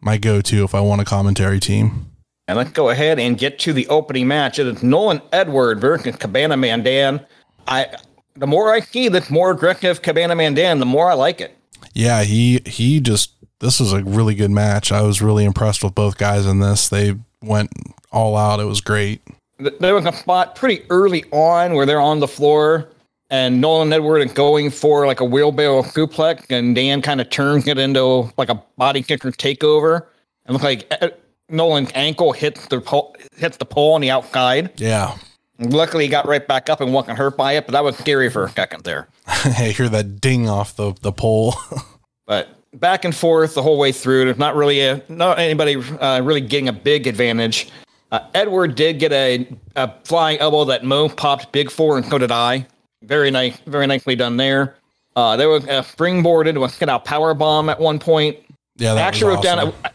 my 0.00 0.18
go 0.18 0.42
to 0.42 0.64
if 0.64 0.74
I 0.74 0.80
want 0.80 1.00
a 1.00 1.04
commentary 1.04 1.60
team. 1.60 2.10
And 2.46 2.58
let's 2.58 2.72
go 2.72 2.90
ahead 2.90 3.18
and 3.18 3.38
get 3.38 3.58
to 3.60 3.72
the 3.72 3.86
opening 3.88 4.28
match. 4.28 4.58
It 4.58 4.66
is 4.66 4.82
Nolan 4.82 5.22
Edward 5.32 5.80
versus 5.80 6.16
Cabana 6.16 6.56
Man 6.56 6.82
Dan. 6.82 7.24
I 7.66 7.96
the 8.36 8.46
more 8.46 8.72
I 8.72 8.80
see 8.80 9.08
this 9.08 9.30
more 9.30 9.52
aggressive 9.52 10.02
Cabana 10.02 10.34
Man 10.34 10.54
Dan, 10.54 10.78
the 10.78 10.86
more 10.86 11.10
I 11.10 11.14
like 11.14 11.40
it. 11.40 11.56
Yeah, 11.94 12.22
he 12.22 12.60
he 12.66 13.00
just 13.00 13.32
this 13.60 13.80
was 13.80 13.92
a 13.92 14.04
really 14.04 14.34
good 14.34 14.50
match. 14.50 14.92
I 14.92 15.02
was 15.02 15.22
really 15.22 15.44
impressed 15.44 15.82
with 15.82 15.94
both 15.94 16.18
guys 16.18 16.44
in 16.44 16.60
this. 16.60 16.88
They 16.88 17.14
went 17.42 17.70
all 18.12 18.36
out. 18.36 18.60
It 18.60 18.64
was 18.64 18.80
great. 18.80 19.22
There 19.58 19.94
was 19.94 20.04
a 20.04 20.12
spot 20.12 20.56
pretty 20.56 20.84
early 20.90 21.24
on 21.30 21.74
where 21.74 21.86
they're 21.86 22.00
on 22.00 22.20
the 22.20 22.28
floor 22.28 22.90
and 23.30 23.60
Nolan 23.60 23.92
Edward 23.92 24.18
is 24.18 24.32
going 24.32 24.70
for 24.70 25.06
like 25.06 25.20
a 25.20 25.24
wheelbarrow 25.24 25.82
suplex, 25.82 26.44
and 26.50 26.74
Dan 26.74 27.02
kind 27.02 27.20
of 27.20 27.30
turns 27.30 27.66
it 27.66 27.78
into 27.78 28.30
like 28.36 28.48
a 28.48 28.62
body 28.76 29.02
kicker 29.02 29.32
takeover. 29.32 30.06
And 30.46 30.54
look 30.54 30.62
like 30.62 30.86
uh, 31.02 31.08
Nolan's 31.48 31.90
ankle 31.94 32.32
hits 32.32 32.66
the 32.68 32.80
pole, 32.80 33.14
hits 33.36 33.56
the 33.56 33.64
pole 33.64 33.94
on 33.94 34.00
the 34.00 34.10
outside. 34.10 34.80
Yeah. 34.80 35.16
Luckily, 35.58 36.04
he 36.04 36.10
got 36.10 36.26
right 36.26 36.46
back 36.46 36.68
up 36.68 36.80
and 36.80 36.92
wasn't 36.92 37.16
hurt 37.16 37.36
by 37.36 37.52
it, 37.52 37.66
but 37.66 37.72
that 37.72 37.84
was 37.84 37.96
scary 37.96 38.28
for 38.28 38.44
a 38.44 38.50
second 38.50 38.84
there. 38.84 39.08
I 39.26 39.72
hear 39.76 39.88
that 39.88 40.20
ding 40.20 40.48
off 40.48 40.76
the 40.76 40.94
the 41.00 41.12
pole. 41.12 41.54
but 42.26 42.48
back 42.74 43.04
and 43.04 43.14
forth 43.14 43.54
the 43.54 43.62
whole 43.62 43.78
way 43.78 43.92
through. 43.92 44.24
There's 44.24 44.38
not 44.38 44.56
really 44.56 44.80
a 44.80 45.02
not 45.08 45.38
anybody 45.38 45.76
uh, 45.76 46.20
really 46.22 46.40
getting 46.40 46.68
a 46.68 46.72
big 46.72 47.06
advantage. 47.06 47.68
Uh, 48.10 48.20
Edward 48.34 48.74
did 48.74 48.98
get 48.98 49.12
a, 49.12 49.48
a 49.76 49.92
flying 50.04 50.38
elbow 50.38 50.64
that 50.66 50.84
Mo 50.84 51.08
popped 51.08 51.50
big 51.52 51.70
for, 51.70 51.96
and 51.96 52.06
so 52.06 52.18
did 52.18 52.30
I. 52.30 52.66
Very 53.02 53.30
nice, 53.30 53.56
very 53.66 53.86
nicely 53.86 54.14
done 54.14 54.36
there. 54.36 54.76
Uh, 55.16 55.36
there 55.36 55.48
was 55.48 55.64
a 55.64 55.82
springboard 55.82 56.46
into 56.46 56.64
a 56.64 56.68
sit 56.68 56.88
out 56.88 57.04
power 57.04 57.34
bomb 57.34 57.68
at 57.68 57.78
one 57.78 57.98
point. 57.98 58.38
Yeah, 58.76 58.94
I 58.94 59.00
actually 59.00 59.34
wrote 59.34 59.46
awesome. 59.46 59.70
down. 59.70 59.74
I 59.84 59.90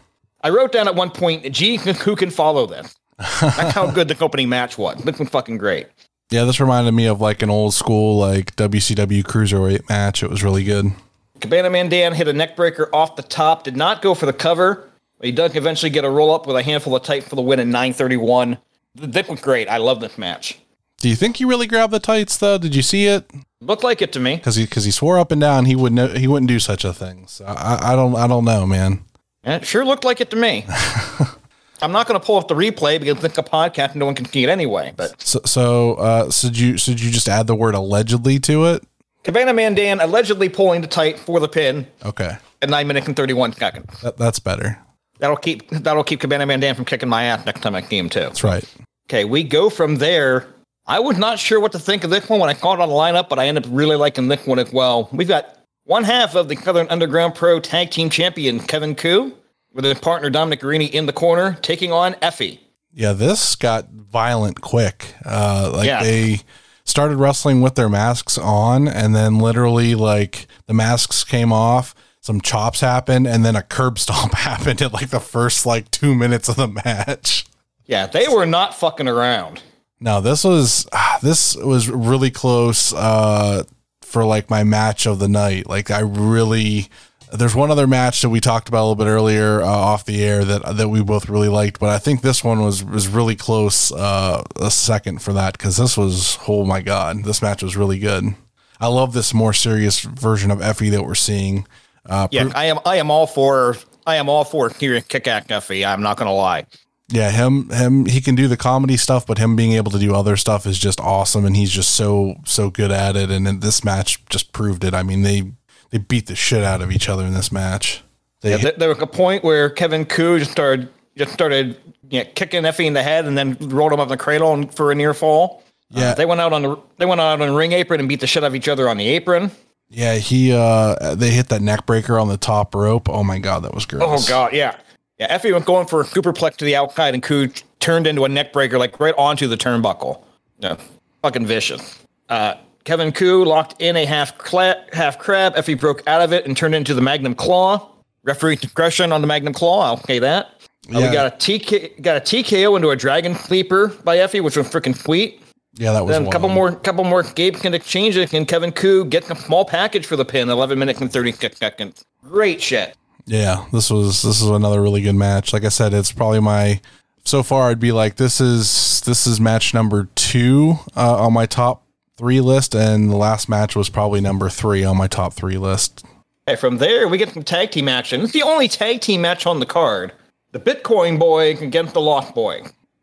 wrote 0.48 0.72
down 0.72 0.88
at 0.88 0.94
one 0.94 1.10
point, 1.10 1.52
"Gee, 1.52 1.76
who 2.04 2.16
can 2.16 2.30
follow 2.30 2.66
this?" 2.66 2.96
That's 3.18 3.74
how 3.74 3.90
good 3.90 4.08
the 4.08 4.18
opening 4.24 4.48
match 4.48 4.78
was. 4.78 5.02
This 5.04 5.18
was 5.18 5.28
fucking 5.28 5.58
great. 5.58 5.88
Yeah, 6.30 6.44
this 6.44 6.58
reminded 6.58 6.92
me 6.92 7.06
of 7.06 7.20
like 7.20 7.42
an 7.42 7.50
old 7.50 7.74
school 7.74 8.16
like 8.16 8.56
WCW 8.56 9.22
cruiserweight 9.22 9.88
match. 9.88 10.22
It 10.22 10.30
was 10.30 10.42
really 10.42 10.64
good. 10.64 10.92
Cabana 11.40 11.68
Man 11.68 11.88
Dan 11.88 12.14
hit 12.14 12.28
a 12.28 12.32
neckbreaker 12.32 12.88
off 12.92 13.16
the 13.16 13.22
top. 13.22 13.64
Did 13.64 13.76
not 13.76 14.00
go 14.00 14.14
for 14.14 14.26
the 14.26 14.32
cover. 14.32 14.86
But 15.18 15.26
he 15.26 15.32
does 15.32 15.54
eventually 15.54 15.90
get 15.90 16.04
a 16.04 16.10
roll 16.10 16.34
up 16.34 16.46
with 16.46 16.56
a 16.56 16.62
handful 16.62 16.96
of 16.96 17.02
tight 17.02 17.24
for 17.24 17.36
the 17.36 17.42
win 17.42 17.60
in 17.60 17.70
931. 17.70 18.56
This 18.94 19.28
was 19.28 19.38
great. 19.40 19.68
I 19.68 19.76
love 19.76 20.00
this 20.00 20.16
match. 20.16 20.58
Do 20.98 21.08
you 21.10 21.16
think 21.16 21.36
he 21.36 21.44
really 21.44 21.66
grabbed 21.66 21.92
the 21.92 22.00
tights 22.00 22.38
though? 22.38 22.56
Did 22.58 22.74
you 22.74 22.82
see 22.82 23.06
it? 23.06 23.30
Looked 23.60 23.84
like 23.84 24.00
it 24.00 24.12
to 24.12 24.20
me. 24.20 24.36
Because 24.36 24.56
he 24.56 24.64
because 24.64 24.84
he 24.84 24.90
swore 24.90 25.18
up 25.18 25.30
and 25.30 25.40
down 25.40 25.66
he 25.66 25.76
would 25.76 25.92
not 25.92 26.16
he 26.16 26.26
wouldn't 26.26 26.48
do 26.48 26.58
such 26.58 26.84
a 26.84 26.94
thing. 26.94 27.26
So 27.26 27.44
I, 27.44 27.92
I 27.92 27.96
don't 27.96 28.14
I 28.16 28.26
don't 28.26 28.44
know, 28.44 28.66
man. 28.66 29.04
It 29.44 29.66
sure 29.66 29.84
looked 29.84 30.04
like 30.04 30.20
it 30.20 30.30
to 30.30 30.36
me. 30.36 30.66
I'm 31.82 31.92
not 31.92 32.06
going 32.06 32.20
to 32.20 32.24
pull 32.24 32.36
up 32.36 32.48
the 32.48 32.54
replay 32.54 33.00
because 33.00 33.24
it's 33.24 33.38
a 33.38 33.42
podcast 33.42 33.92
and 33.92 33.96
no 33.96 34.06
one 34.06 34.14
can 34.14 34.26
see 34.26 34.44
it 34.44 34.50
anyway. 34.50 34.92
But 34.96 35.20
so 35.20 35.40
so 35.46 35.94
uh, 35.94 36.30
so 36.30 36.48
did 36.48 36.58
you 36.58 36.78
so 36.78 36.92
did 36.92 37.02
you 37.02 37.10
just 37.10 37.28
add 37.28 37.46
the 37.46 37.54
word 37.54 37.74
allegedly 37.74 38.38
to 38.40 38.66
it? 38.66 38.84
Cabana 39.24 39.54
Man 39.54 39.74
Dan 39.74 40.00
allegedly 40.00 40.48
pulling 40.48 40.82
the 40.82 40.86
tight 40.86 41.18
for 41.18 41.40
the 41.40 41.48
pin. 41.48 41.86
Okay. 42.04 42.36
At 42.60 42.68
nine 42.68 42.86
minutes 42.86 43.06
and 43.06 43.16
thirty 43.16 43.32
one 43.32 43.54
seconds. 43.54 44.00
That, 44.02 44.18
that's 44.18 44.38
better. 44.38 44.78
That'll 45.20 45.36
keep 45.36 45.70
that'll 45.70 46.04
keep 46.04 46.20
Cabana 46.20 46.44
Man 46.44 46.60
Dan 46.60 46.74
from 46.74 46.84
kicking 46.84 47.08
my 47.08 47.24
ass 47.24 47.46
next 47.46 47.60
time 47.62 47.74
I 47.74 47.80
see 47.82 47.96
him 47.96 48.10
too. 48.10 48.20
That's 48.20 48.44
right. 48.44 48.64
Okay, 49.08 49.24
we 49.24 49.42
go 49.42 49.70
from 49.70 49.96
there 49.96 50.46
I 50.86 50.98
was 50.98 51.18
not 51.18 51.38
sure 51.38 51.60
what 51.60 51.70
to 51.72 51.78
think 51.78 52.02
of 52.02 52.10
this 52.10 52.28
one 52.28 52.40
when 52.40 52.50
I 52.50 52.54
caught 52.54 52.80
it 52.80 52.82
on 52.82 52.88
the 52.88 52.94
lineup, 52.94 53.28
but 53.28 53.38
I 53.38 53.46
ended 53.46 53.64
up 53.66 53.70
really 53.72 53.94
liking 53.94 54.26
this 54.26 54.44
one 54.44 54.58
as 54.58 54.72
well. 54.72 55.08
We've 55.12 55.28
got 55.28 55.59
one 55.84 56.04
half 56.04 56.34
of 56.34 56.48
the 56.48 56.56
Southern 56.56 56.88
Underground 56.88 57.34
Pro 57.34 57.60
Tag 57.60 57.90
Team 57.90 58.10
Champion, 58.10 58.60
Kevin 58.60 58.94
Ku, 58.94 59.34
with 59.72 59.84
his 59.84 59.98
partner 59.98 60.30
Dominic 60.30 60.60
Garrini 60.60 60.90
in 60.90 61.06
the 61.06 61.12
corner, 61.12 61.58
taking 61.62 61.92
on 61.92 62.14
Effy. 62.14 62.58
Yeah, 62.92 63.12
this 63.12 63.54
got 63.56 63.88
violent 63.90 64.60
quick. 64.60 65.14
Uh, 65.24 65.72
like 65.74 65.86
yeah. 65.86 66.02
they 66.02 66.40
started 66.84 67.16
wrestling 67.16 67.60
with 67.60 67.76
their 67.76 67.88
masks 67.88 68.36
on, 68.36 68.88
and 68.88 69.14
then 69.14 69.38
literally, 69.38 69.94
like 69.94 70.46
the 70.66 70.74
masks 70.74 71.24
came 71.24 71.52
off, 71.52 71.94
some 72.20 72.40
chops 72.40 72.80
happened, 72.80 73.26
and 73.26 73.44
then 73.44 73.56
a 73.56 73.62
curb 73.62 73.98
stomp 73.98 74.34
happened 74.34 74.82
at 74.82 74.92
like 74.92 75.10
the 75.10 75.20
first 75.20 75.66
like 75.66 75.90
two 75.90 76.14
minutes 76.14 76.48
of 76.48 76.56
the 76.56 76.68
match. 76.68 77.46
Yeah, 77.86 78.06
they 78.06 78.28
were 78.28 78.46
not 78.46 78.74
fucking 78.74 79.08
around. 79.08 79.62
No, 80.00 80.20
this 80.20 80.44
was 80.44 80.86
this 81.22 81.56
was 81.56 81.88
really 81.88 82.30
close 82.30 82.92
uh, 82.92 83.64
for 84.10 84.24
like 84.24 84.50
my 84.50 84.64
match 84.64 85.06
of 85.06 85.18
the 85.18 85.28
night. 85.28 85.68
Like 85.68 85.90
I 85.90 86.00
really 86.00 86.88
there's 87.32 87.54
one 87.54 87.70
other 87.70 87.86
match 87.86 88.22
that 88.22 88.28
we 88.28 88.40
talked 88.40 88.68
about 88.68 88.80
a 88.80 88.86
little 88.88 88.96
bit 88.96 89.08
earlier 89.08 89.62
uh, 89.62 89.66
off 89.66 90.04
the 90.04 90.24
air 90.24 90.44
that 90.44 90.76
that 90.76 90.88
we 90.88 91.02
both 91.02 91.28
really 91.28 91.48
liked, 91.48 91.78
but 91.78 91.90
I 91.90 91.98
think 91.98 92.22
this 92.22 92.42
one 92.42 92.60
was 92.60 92.82
was 92.84 93.06
really 93.06 93.36
close 93.36 93.92
uh, 93.92 94.42
a 94.56 94.70
second 94.70 95.22
for 95.22 95.32
that 95.34 95.56
because 95.56 95.76
this 95.76 95.96
was 95.96 96.38
oh 96.48 96.64
my 96.64 96.80
god, 96.80 97.24
this 97.24 97.40
match 97.40 97.62
was 97.62 97.76
really 97.76 97.98
good. 97.98 98.34
I 98.80 98.88
love 98.88 99.12
this 99.12 99.32
more 99.32 99.52
serious 99.52 100.00
version 100.00 100.50
of 100.50 100.58
Effy 100.58 100.90
that 100.90 101.04
we're 101.04 101.14
seeing. 101.14 101.66
Uh, 102.04 102.26
yeah, 102.32 102.50
I 102.54 102.64
am 102.64 102.80
I 102.84 102.96
am 102.96 103.10
all 103.10 103.28
for 103.28 103.76
I 104.06 104.16
am 104.16 104.28
all 104.28 104.44
for 104.44 104.70
hearing 104.70 105.02
kick 105.02 105.28
ass 105.28 105.46
Effy. 105.46 105.86
I'm 105.86 106.02
not 106.02 106.16
gonna 106.16 106.34
lie 106.34 106.66
yeah, 107.10 107.30
him 107.30 107.68
him 107.70 108.06
he 108.06 108.20
can 108.20 108.34
do 108.34 108.48
the 108.48 108.56
comedy 108.56 108.96
stuff, 108.96 109.26
but 109.26 109.38
him 109.38 109.56
being 109.56 109.72
able 109.72 109.90
to 109.92 109.98
do 109.98 110.14
other 110.14 110.36
stuff 110.36 110.66
is 110.66 110.78
just 110.78 111.00
awesome, 111.00 111.44
and 111.44 111.56
he's 111.56 111.70
just 111.70 111.90
so 111.90 112.36
so 112.44 112.70
good 112.70 112.90
at 112.90 113.16
it. 113.16 113.30
And 113.30 113.60
this 113.60 113.84
match 113.84 114.24
just 114.26 114.52
proved 114.52 114.84
it. 114.84 114.94
I 114.94 115.02
mean, 115.02 115.22
they 115.22 115.52
they 115.90 115.98
beat 115.98 116.26
the 116.26 116.36
shit 116.36 116.62
out 116.62 116.82
of 116.82 116.92
each 116.92 117.08
other 117.08 117.24
in 117.24 117.34
this 117.34 117.50
match. 117.50 118.02
They, 118.40 118.56
yeah, 118.56 118.70
there 118.76 118.88
was 118.88 119.00
a 119.00 119.06
point 119.06 119.44
where 119.44 119.68
Kevin 119.68 120.06
Ku 120.06 120.38
just 120.38 120.52
started 120.52 120.88
just 121.16 121.32
started 121.32 121.76
you 122.08 122.20
know, 122.20 122.30
kicking 122.34 122.62
Effy 122.62 122.86
in 122.86 122.94
the 122.94 123.02
head, 123.02 123.26
and 123.26 123.36
then 123.36 123.56
rolled 123.60 123.92
him 123.92 124.00
up 124.00 124.06
in 124.06 124.10
the 124.10 124.16
cradle 124.16 124.66
for 124.68 124.92
a 124.92 124.94
near 124.94 125.14
fall. 125.14 125.62
Yeah, 125.90 126.10
uh, 126.10 126.14
they 126.14 126.26
went 126.26 126.40
out 126.40 126.52
on 126.52 126.62
the 126.62 126.76
they 126.98 127.06
went 127.06 127.20
out 127.20 127.40
on 127.40 127.48
the 127.48 127.54
ring 127.54 127.72
apron 127.72 128.00
and 128.00 128.08
beat 128.08 128.20
the 128.20 128.26
shit 128.26 128.44
out 128.44 128.48
of 128.48 128.54
each 128.54 128.68
other 128.68 128.88
on 128.88 128.96
the 128.96 129.06
apron. 129.08 129.50
Yeah, 129.88 130.14
he 130.14 130.52
uh 130.52 131.16
they 131.16 131.30
hit 131.30 131.48
that 131.48 131.62
neck 131.62 131.84
breaker 131.84 132.18
on 132.18 132.28
the 132.28 132.36
top 132.36 132.74
rope. 132.74 133.08
Oh 133.08 133.24
my 133.24 133.40
god, 133.40 133.64
that 133.64 133.74
was 133.74 133.86
gross. 133.86 134.02
Oh 134.04 134.28
god, 134.28 134.52
yeah. 134.52 134.76
Yeah, 135.20 135.36
Effy 135.36 135.52
went 135.52 135.66
going 135.66 135.86
for 135.86 136.00
a 136.00 136.04
superplex 136.04 136.56
to 136.56 136.64
the 136.64 136.74
outside, 136.74 137.12
and 137.12 137.22
Ku 137.22 137.48
turned 137.78 138.06
into 138.06 138.24
a 138.24 138.28
neck 138.28 138.54
breaker, 138.54 138.78
like 138.78 138.98
right 138.98 139.14
onto 139.18 139.46
the 139.46 139.56
turnbuckle. 139.56 140.22
Yeah, 140.60 140.76
fucking 141.22 141.44
vicious. 141.46 141.98
Uh, 142.30 142.54
Kevin 142.84 143.12
Ku 143.12 143.44
locked 143.44 143.80
in 143.82 143.96
a 143.96 144.06
half 144.06 144.38
cla- 144.38 144.82
half 144.94 145.18
crab. 145.18 145.54
Effy 145.56 145.78
broke 145.78 146.02
out 146.08 146.22
of 146.22 146.32
it 146.32 146.46
and 146.46 146.56
turned 146.56 146.74
into 146.74 146.94
the 146.94 147.02
Magnum 147.02 147.34
Claw. 147.34 147.86
Referee 148.24 148.56
discretion 148.56 149.12
on 149.12 149.20
the 149.20 149.26
Magnum 149.26 149.52
Claw. 149.52 149.82
I'll 149.84 150.02
say 150.04 150.18
that. 150.20 150.46
Uh, 150.88 151.00
We 151.00 151.12
got 151.12 151.26
a 151.32 151.36
TK, 151.36 152.00
got 152.00 152.16
a 152.16 152.20
TKO 152.20 152.76
into 152.76 152.88
a 152.88 152.96
Dragon 152.96 153.34
Sleeper 153.34 153.88
by 154.02 154.16
Effy, 154.16 154.42
which 154.42 154.56
was 154.56 154.66
freaking 154.68 154.96
sweet. 154.96 155.42
Yeah, 155.74 155.92
that 155.92 156.04
was. 156.04 156.16
Then 156.16 156.26
a 156.26 156.30
couple 156.30 156.48
more, 156.48 156.72
couple 156.76 157.04
more 157.04 157.22
Gabe 157.22 157.56
can 157.56 157.74
exchange 157.74 158.16
it, 158.16 158.32
and 158.32 158.48
Kevin 158.48 158.72
Ku 158.72 159.04
gets 159.04 159.28
a 159.30 159.36
small 159.36 159.66
package 159.66 160.06
for 160.06 160.16
the 160.16 160.24
pin. 160.24 160.48
Eleven 160.48 160.78
minutes 160.78 161.02
and 161.02 161.12
thirty 161.12 161.32
six 161.32 161.58
seconds. 161.58 162.04
Great 162.22 162.62
shit. 162.62 162.96
Yeah, 163.26 163.66
this 163.72 163.90
was 163.90 164.22
this 164.22 164.40
is 164.40 164.48
another 164.48 164.82
really 164.82 165.02
good 165.02 165.14
match. 165.14 165.52
Like 165.52 165.64
I 165.64 165.68
said, 165.68 165.92
it's 165.94 166.12
probably 166.12 166.40
my 166.40 166.80
so 167.24 167.42
far. 167.42 167.70
I'd 167.70 167.80
be 167.80 167.92
like 167.92 168.16
this 168.16 168.40
is 168.40 169.00
this 169.02 169.26
is 169.26 169.40
match 169.40 169.74
number 169.74 170.08
two 170.14 170.76
uh, 170.96 171.24
on 171.24 171.32
my 171.32 171.46
top 171.46 171.84
three 172.16 172.40
list, 172.40 172.74
and 172.74 173.10
the 173.10 173.16
last 173.16 173.48
match 173.48 173.76
was 173.76 173.88
probably 173.88 174.20
number 174.20 174.48
three 174.48 174.84
on 174.84 174.96
my 174.96 175.06
top 175.06 175.32
three 175.32 175.58
list. 175.58 176.04
Hey, 176.46 176.56
from 176.56 176.78
there 176.78 177.08
we 177.08 177.18
get 177.18 177.32
some 177.32 177.44
tag 177.44 177.70
team 177.70 177.88
action. 177.88 178.20
It's 178.22 178.32
the 178.32 178.42
only 178.42 178.68
tag 178.68 179.00
team 179.00 179.22
match 179.22 179.46
on 179.46 179.60
the 179.60 179.66
card. 179.66 180.12
The 180.52 180.60
Bitcoin 180.60 181.18
Boy 181.18 181.56
against 181.56 181.94
the 181.94 182.00
Lost 182.00 182.34
Boy. 182.34 182.62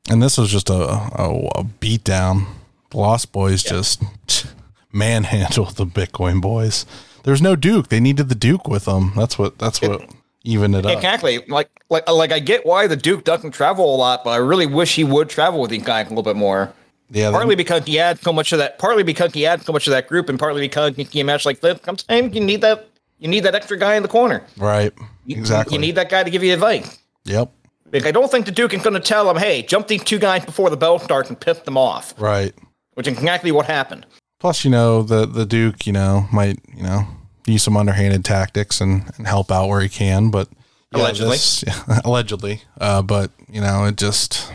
And 0.09 0.21
this 0.21 0.37
was 0.37 0.49
just 0.49 0.69
a 0.69 0.73
a, 0.73 1.49
a 1.55 1.63
beat 1.63 2.03
down. 2.03 2.47
The 2.89 2.97
Lost 2.97 3.31
Boys 3.31 3.63
yeah. 3.63 3.71
just 3.71 4.03
manhandled 4.91 5.75
the 5.75 5.85
Bitcoin 5.85 6.41
Boys. 6.41 6.85
There's 7.23 7.41
no 7.41 7.55
Duke. 7.55 7.89
They 7.89 7.99
needed 7.99 8.29
the 8.29 8.35
Duke 8.35 8.67
with 8.67 8.85
them. 8.85 9.13
That's 9.15 9.37
what. 9.37 9.57
That's 9.57 9.81
what 9.81 10.09
even 10.47 10.73
it 10.73 10.85
up. 10.85 10.91
Exactly. 10.91 11.39
Like 11.47 11.69
like 11.89 12.09
like 12.09 12.31
I 12.31 12.39
get 12.39 12.65
why 12.65 12.87
the 12.87 12.95
Duke 12.95 13.23
doesn't 13.23 13.51
travel 13.51 13.93
a 13.93 13.97
lot, 13.97 14.23
but 14.23 14.31
I 14.31 14.37
really 14.37 14.65
wish 14.65 14.95
he 14.95 15.03
would 15.03 15.29
travel 15.29 15.59
with 15.59 15.69
these 15.69 15.83
guys 15.83 16.07
a 16.07 16.09
little 16.09 16.23
bit 16.23 16.35
more. 16.35 16.73
Yeah. 17.09 17.31
Partly 17.31 17.51
then, 17.51 17.57
because 17.57 17.85
he 17.85 17.95
had 17.95 18.19
so 18.19 18.33
much 18.33 18.51
of 18.51 18.59
that. 18.59 18.79
Partly 18.79 19.03
because 19.03 19.33
he 19.33 19.41
had 19.43 19.61
so 19.61 19.73
much 19.73 19.87
of 19.87 19.91
that 19.91 20.07
group, 20.07 20.29
and 20.29 20.39
partly 20.39 20.61
because 20.61 20.95
he 20.95 21.05
can 21.05 21.25
match 21.25 21.45
like 21.45 21.59
this. 21.59 21.79
Sometimes 21.83 22.33
you 22.33 22.41
need 22.41 22.61
that. 22.61 22.87
You 23.19 23.27
need 23.27 23.41
that 23.41 23.55
extra 23.55 23.77
guy 23.77 23.95
in 23.95 24.03
the 24.03 24.09
corner. 24.09 24.43
Right. 24.57 24.93
You, 25.25 25.37
exactly. 25.37 25.75
You 25.75 25.81
need 25.81 25.95
that 25.95 26.09
guy 26.09 26.23
to 26.23 26.29
give 26.29 26.43
you 26.43 26.53
advice. 26.53 26.99
Yep. 27.25 27.51
Like, 27.91 28.05
I 28.05 28.11
don't 28.11 28.29
think 28.29 28.45
the 28.45 28.51
Duke 28.51 28.73
is 28.73 28.83
going 28.83 28.93
to 28.93 28.99
tell 28.99 29.29
him, 29.29 29.37
"Hey, 29.37 29.63
jump 29.63 29.87
these 29.87 30.03
two 30.03 30.19
guys 30.19 30.45
before 30.45 30.69
the 30.69 30.77
bell 30.77 30.99
starts 30.99 31.29
and 31.29 31.39
piss 31.39 31.59
them 31.59 31.77
off." 31.77 32.13
Right. 32.17 32.53
Which 32.93 33.07
is 33.07 33.17
exactly 33.17 33.51
what 33.51 33.65
happened. 33.65 34.05
Plus, 34.39 34.63
you 34.63 34.71
know, 34.71 35.01
the 35.01 35.25
the 35.25 35.45
Duke, 35.45 35.87
you 35.87 35.93
know, 35.93 36.27
might 36.31 36.59
you 36.75 36.83
know 36.83 37.07
use 37.45 37.63
some 37.63 37.77
underhanded 37.77 38.23
tactics 38.25 38.81
and, 38.81 39.11
and 39.17 39.25
help 39.25 39.51
out 39.51 39.67
where 39.67 39.81
he 39.81 39.89
can, 39.89 40.29
but 40.29 40.49
yeah, 40.91 41.01
allegedly, 41.01 41.31
this, 41.31 41.63
yeah, 41.67 42.01
allegedly. 42.05 42.61
Uh, 42.79 43.01
but 43.01 43.31
you 43.49 43.61
know, 43.61 43.85
it 43.85 43.97
just 43.97 44.51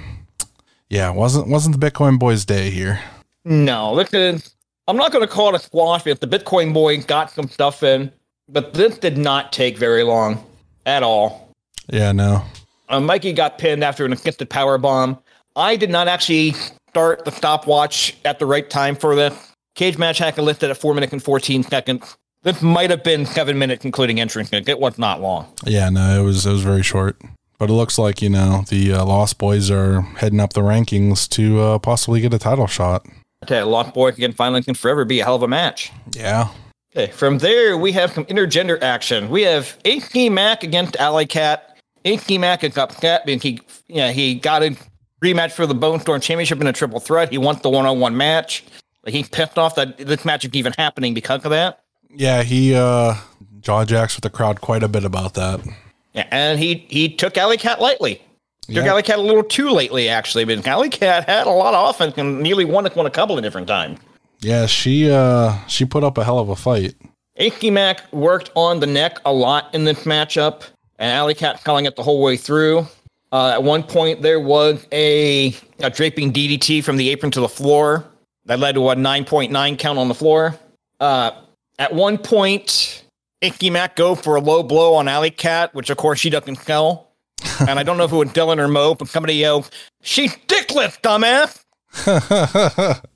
yeah, 0.89 1.11
wasn't 1.11 1.49
wasn't 1.49 1.79
the 1.79 1.91
Bitcoin 1.91 2.19
boys' 2.19 2.45
day 2.45 2.71
here. 2.71 3.01
No, 3.45 3.95
at. 3.95 4.41
I'm 4.89 4.97
not 4.97 5.13
going 5.13 5.27
to 5.27 5.33
call 5.33 5.55
it 5.55 5.55
a 5.55 5.65
squash 5.65 6.07
if 6.07 6.21
the 6.21 6.27
Bitcoin 6.27 6.75
boy 6.75 7.01
got 7.03 7.31
some 7.31 7.49
stuff 7.49 7.83
in, 7.83 8.13
but 8.49 8.75
this 8.75 8.99
did 8.99 9.17
not 9.17 9.53
take 9.53 9.79
very 9.79 10.03
long 10.03 10.45
at 10.87 11.03
all. 11.03 11.51
Yeah, 11.89 12.13
no. 12.13 12.45
Uh, 12.89 13.01
Mikey 13.01 13.33
got 13.33 13.59
pinned 13.59 13.85
after 13.85 14.05
an 14.05 14.13
attempted 14.13 14.51
power 14.51 14.79
bomb. 14.79 15.19
I 15.55 15.77
did 15.77 15.89
not 15.89 16.09
actually 16.09 16.53
start 16.91 17.25
the 17.25 17.31
stopwatch 17.31 18.17
at 18.25 18.39
the 18.39 18.47
right 18.47 18.69
time 18.69 18.97
for 18.97 19.15
the 19.15 19.35
cage 19.75 19.99
match. 19.99 20.19
Had 20.19 20.35
to 20.37 20.43
lift 20.43 20.63
at 20.63 20.77
four 20.77 20.95
minutes 20.95 21.13
and 21.13 21.23
14 21.23 21.63
seconds. 21.65 22.17
This 22.43 22.61
might 22.61 22.91
have 22.91 23.05
been 23.05 23.25
seven 23.25 23.59
minutes, 23.59 23.85
including 23.85 24.21
entrance. 24.21 24.51
It 24.53 24.81
was 24.81 24.99
not 24.99 25.21
long. 25.21 25.47
Yeah, 25.65 25.91
no, 25.91 26.21
it 26.21 26.25
was 26.25 26.45
it 26.45 26.51
was 26.51 26.63
very 26.63 26.83
short. 26.83 27.21
But 27.59 27.71
it 27.71 27.75
looks 27.75 27.97
like 27.97 28.21
you 28.21 28.29
know 28.29 28.65
the 28.69 28.93
uh, 28.93 29.05
Lost 29.05 29.39
Boys 29.39 29.71
are 29.71 30.01
heading 30.01 30.41
up 30.41 30.53
the 30.53 30.63
rankings 30.63 31.29
to 31.31 31.61
uh, 31.61 31.79
possibly 31.79 32.21
get 32.21 32.35
a 32.35 32.39
title 32.39 32.67
shot. 32.67 33.07
I 33.43 33.47
tell 33.47 33.65
you, 33.65 33.71
Lost 33.71 33.95
Boys 33.95 34.15
again 34.15 34.33
finally 34.33 34.63
can 34.63 34.75
forever 34.75 35.05
be 35.05 35.21
a 35.21 35.25
hell 35.25 35.37
of 35.37 35.43
a 35.45 35.49
match. 35.49 35.93
Yeah. 36.11 36.49
Okay, 36.95 37.13
from 37.13 37.39
there 37.39 37.79
we 37.79 37.93
have 37.93 38.13
some 38.13 38.25
intergender 38.25 38.83
action. 38.83 39.31
We 39.31 39.43
have 39.43 39.79
AK 39.85 40.33
Mac 40.33 40.65
against 40.65 40.97
Alley 40.97 41.27
Cat. 41.27 41.79
AK 42.05 42.41
Mac 42.41 42.65
is 42.65 42.77
upset 42.77 43.25
because 43.25 43.43
he 43.43 43.61
yeah 43.87 44.11
he 44.11 44.35
got 44.35 44.65
a 44.65 44.77
rematch 45.23 45.53
for 45.53 45.65
the 45.65 45.75
Bone 45.75 46.01
Storm 46.01 46.21
Championship 46.21 46.61
in 46.61 46.67
a 46.67 46.73
triple 46.73 46.99
threat. 46.99 47.31
He 47.31 47.39
wants 47.39 47.63
the 47.63 47.71
one 47.71 47.87
on 47.87 48.01
one 48.01 48.17
match. 48.17 48.65
But 49.03 49.13
he's 49.13 49.29
pissed 49.29 49.59
off 49.59 49.75
that 49.75 49.99
this 49.99 50.25
match 50.25 50.45
is 50.45 50.51
even 50.55 50.73
happening 50.79 51.13
because 51.15 51.45
of 51.45 51.51
that. 51.51 51.81
Yeah, 52.15 52.43
he 52.43 52.75
uh 52.75 53.15
jaw 53.61 53.85
jacks 53.85 54.17
with 54.17 54.23
the 54.23 54.31
crowd 54.31 54.61
quite 54.61 54.83
a 54.83 54.89
bit 54.89 55.05
about 55.05 55.35
that. 55.35 55.61
Yeah, 56.15 56.27
and 56.31 56.59
he 56.59 56.87
he 56.89 57.09
took 57.09 57.37
Alley 57.37 57.57
Cat 57.57 57.81
lightly. 57.81 58.17
Took 58.69 58.85
Yeah. 58.85 58.93
Alley 58.93 59.03
Cat 59.03 59.19
a 59.19 59.23
little 59.23 59.43
too 59.43 59.71
lately, 59.71 60.09
actually. 60.09 60.45
But 60.45 60.67
Alley 60.67 60.89
Cat 60.89 61.29
had 61.29 61.47
a 61.47 61.51
lot 61.51 61.75
of 61.75 61.91
offense 61.91 62.15
and 62.17 62.41
nearly 62.41 62.65
won 62.65 62.87
it 62.87 62.95
one 62.95 63.07
a 63.07 63.11
couple 63.11 63.37
of 63.37 63.43
different 63.43 63.67
times. 63.67 63.99
Yeah, 64.41 64.67
she 64.67 65.11
uh 65.11 65.57
she 65.67 65.85
put 65.85 66.05
up 66.05 66.19
a 66.19 66.25
hell 66.25 66.39
of 66.39 66.49
a 66.49 66.57
fight. 66.57 66.95
AK 67.39 67.73
Mac 67.73 68.13
worked 68.13 68.51
on 68.55 68.79
the 68.81 68.87
neck 68.87 69.19
a 69.25 69.33
lot 69.33 69.75
in 69.75 69.85
this 69.85 70.05
matchup, 70.05 70.65
and 70.99 71.11
Alley 71.11 71.35
Cat 71.35 71.65
calling 71.65 71.87
it 71.87 71.97
the 71.97 72.03
whole 72.03 72.23
way 72.23 72.37
through. 72.37 72.87
Uh, 73.33 73.53
at 73.55 73.63
one 73.63 73.83
point, 73.83 74.21
there 74.21 74.39
was 74.39 74.87
a, 74.93 75.57
a 75.79 75.89
draping 75.89 76.31
DDT 76.35 76.85
from 76.85 76.99
the 76.99 77.09
apron 77.09 77.33
to 77.33 77.41
the 77.41 77.49
floor 77.49 78.05
that 78.47 78.59
led 78.59 78.75
to 78.75 78.89
a 78.91 78.95
9.9 78.95 79.79
count 79.79 79.99
on 79.99 80.09
the 80.09 80.15
floor. 80.15 80.57
Uh, 81.01 81.33
at 81.79 81.95
one 81.95 82.19
point, 82.19 83.05
AK 83.43 83.73
Mac 83.73 83.97
go 83.97 84.15
for 84.15 84.37
a 84.37 84.41
low 84.41 84.63
blow 84.63 84.95
on 84.95 85.09
Alley 85.09 85.31
Cat, 85.31 85.75
which 85.75 85.91
of 85.91 85.97
course 85.97 86.21
she 86.21 86.31
doesn't 86.31 86.57
sell. 86.57 87.09
and 87.61 87.79
I 87.79 87.83
don't 87.83 87.97
know 87.97 88.05
if 88.05 88.13
it 88.13 88.17
was 88.17 88.29
Dylan 88.31 88.59
or 88.59 88.69
Mo, 88.69 88.95
but 88.95 89.09
somebody 89.09 89.35
yelled, 89.35 89.71
"She's 90.01 90.37
dickless, 90.47 91.01
dumbass!" 91.01 91.65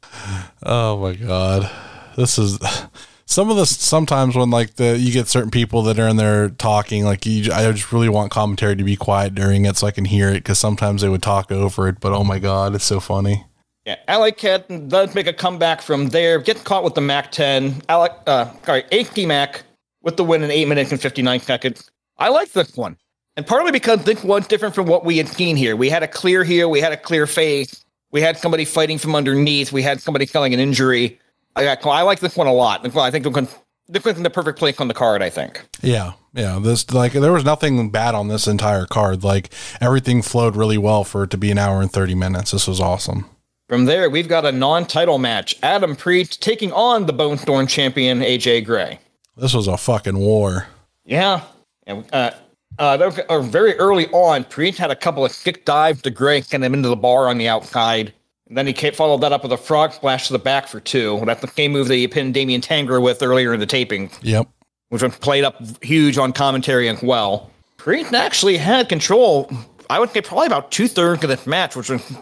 Oh 0.63 0.99
my 0.99 1.15
god. 1.15 1.71
This 2.17 2.39
is 2.39 2.59
some 3.27 3.51
of 3.51 3.57
this 3.57 3.77
sometimes 3.77 4.37
when 4.37 4.51
like 4.51 4.75
the 4.75 4.99
you 4.99 5.13
get 5.13 5.29
certain 5.29 5.51
people 5.51 5.83
that 5.83 5.99
are 5.99 6.09
in 6.09 6.17
there 6.17 6.49
talking 6.51 7.05
like 7.05 7.27
you 7.27 7.53
I 7.53 7.71
just 7.73 7.93
really 7.93 8.09
want 8.09 8.31
commentary 8.31 8.77
to 8.77 8.85
be 8.85 8.97
quiet 8.97 9.35
during 9.35 9.65
it 9.65 9.77
so 9.77 9.87
I 9.87 9.91
can 9.91 10.05
hear 10.05 10.29
it 10.31 10.45
cuz 10.45 10.59
sometimes 10.59 11.03
they 11.03 11.09
would 11.09 11.23
talk 11.23 11.53
over 11.53 11.89
it 11.89 12.01
but 12.01 12.13
oh 12.13 12.25
my 12.25 12.39
god 12.39 12.75
it's 12.75 12.85
so 12.85 13.01
funny. 13.01 13.45
Yeah, 13.87 13.97
Alley 14.09 14.33
Cat 14.33 14.67
does 14.89 15.15
make 15.15 15.29
a 15.29 15.33
comeback 15.33 15.81
from 15.81 16.09
there, 16.09 16.41
gets 16.41 16.61
caught 16.61 16.83
with 16.83 16.97
the 16.97 17.01
Mac 17.01 17.31
10. 17.31 17.83
Alec, 17.89 18.13
uh, 18.27 18.51
sorry, 18.65 18.83
AK 18.91 19.29
Mac 19.29 19.63
with 20.03 20.17
the 20.17 20.25
win 20.25 20.43
in 20.43 20.51
8 20.51 20.67
minutes 20.67 20.91
and 20.91 21.01
59 21.01 21.39
seconds. 21.39 21.89
I 22.19 22.31
like 22.31 22.51
this 22.51 22.77
one. 22.77 22.97
And 23.37 23.47
partly 23.47 23.71
because 23.71 24.03
this 24.03 24.25
one's 24.25 24.49
different 24.49 24.75
from 24.75 24.87
what 24.87 25.05
we 25.05 25.19
had 25.19 25.29
seen 25.29 25.55
here. 25.55 25.77
We 25.77 25.89
had 25.89 26.03
a 26.03 26.09
clear 26.09 26.43
heel, 26.43 26.69
we 26.69 26.81
had 26.81 26.93
a 26.93 26.97
clear 26.97 27.29
face, 27.29 27.85
we 28.11 28.21
had 28.21 28.37
somebody 28.37 28.65
fighting 28.65 28.99
from 28.99 29.15
underneath, 29.15 29.71
we 29.71 29.83
had 29.83 30.01
somebody 30.01 30.27
killing 30.27 30.53
an 30.53 30.59
injury. 30.59 31.21
I, 31.55 31.63
got, 31.63 31.87
I 31.87 32.03
like 32.03 32.19
this 32.19 32.37
one 32.37 32.49
a 32.49 32.53
lot. 32.53 32.85
I 32.97 33.11
think 33.13 33.25
this 33.25 34.05
one's 34.05 34.17
in 34.17 34.25
the 34.25 34.31
perfect 34.31 34.59
place 34.59 34.81
on 34.81 34.89
the 34.89 34.95
card, 34.95 35.23
I 35.23 35.31
think. 35.31 35.65
Yeah. 35.81 36.15
Yeah, 36.35 36.59
this 36.61 36.93
like 36.93 37.13
there 37.13 37.33
was 37.33 37.47
nothing 37.47 37.89
bad 37.89 38.15
on 38.15 38.29
this 38.29 38.47
entire 38.47 38.85
card. 38.85 39.25
Like 39.25 39.51
everything 39.81 40.21
flowed 40.21 40.55
really 40.55 40.77
well 40.77 41.03
for 41.03 41.23
it 41.23 41.31
to 41.31 41.39
be 41.39 41.51
an 41.51 41.57
hour 41.57 41.81
and 41.81 41.91
30 41.91 42.15
minutes. 42.15 42.51
This 42.51 42.69
was 42.69 42.79
awesome. 42.79 43.25
From 43.69 43.85
there, 43.87 44.09
we've 44.09 44.29
got 44.29 44.45
a 44.45 44.53
non 44.53 44.87
title 44.87 45.19
match 45.19 45.57
Adam 45.63 45.97
Priest 45.97 46.41
taking 46.41 46.73
on 46.73 47.07
the 47.07 47.13
Bone 47.13 47.37
Storm 47.37 47.67
champion, 47.67 48.21
AJ 48.21 48.65
Gray. 48.65 49.01
This 49.37 49.55
was 49.55 49.67
a 49.67 49.77
fucking 49.77 50.19
war. 50.19 50.69
Yeah. 51.05 51.43
And 51.87 52.05
uh, 52.13 52.31
uh, 52.79 53.41
very 53.43 53.75
early 53.75 54.07
on, 54.09 54.45
Priest 54.45 54.79
had 54.79 54.91
a 54.91 54.97
couple 54.97 55.25
of 55.25 55.33
kick 55.43 55.65
dives 55.65 56.01
to 56.03 56.11
Gray, 56.11 56.43
getting 56.43 56.63
him 56.63 56.75
into 56.75 56.89
the 56.89 56.97
bar 56.97 57.29
on 57.29 57.39
the 57.39 57.49
outside. 57.49 58.13
And 58.49 58.57
then 58.57 58.69
he 58.69 58.73
followed 58.93 59.21
that 59.23 59.33
up 59.33 59.43
with 59.43 59.53
a 59.53 59.57
frog 59.57 59.93
splash 59.93 60.29
to 60.29 60.33
the 60.33 60.39
back 60.39 60.69
for 60.69 60.79
two. 60.79 61.21
That's 61.27 61.41
the 61.41 61.49
same 61.49 61.73
move 61.73 61.89
that 61.89 61.97
he 61.97 62.07
pinned 62.07 62.35
Damian 62.35 62.61
Tanger 62.61 63.03
with 63.03 63.21
earlier 63.21 63.53
in 63.53 63.59
the 63.59 63.67
taping, 63.67 64.11
Yep. 64.23 64.49
which 64.91 65.03
was 65.03 65.17
played 65.17 65.43
up 65.43 65.61
huge 65.83 66.17
on 66.19 66.33
commentary 66.33 66.89
as 66.89 67.03
well. 67.03 67.51
Priest 67.79 68.15
actually 68.15 68.57
had 68.57 68.89
control, 68.89 69.51
I 69.91 69.99
would 69.99 70.11
say 70.11 70.21
probably 70.21 70.47
about 70.47 70.71
two 70.71 70.87
thirds 70.87 71.25
of 71.25 71.29
this 71.31 71.47
match, 71.47 71.75
which 71.75 71.91
was 71.91 72.17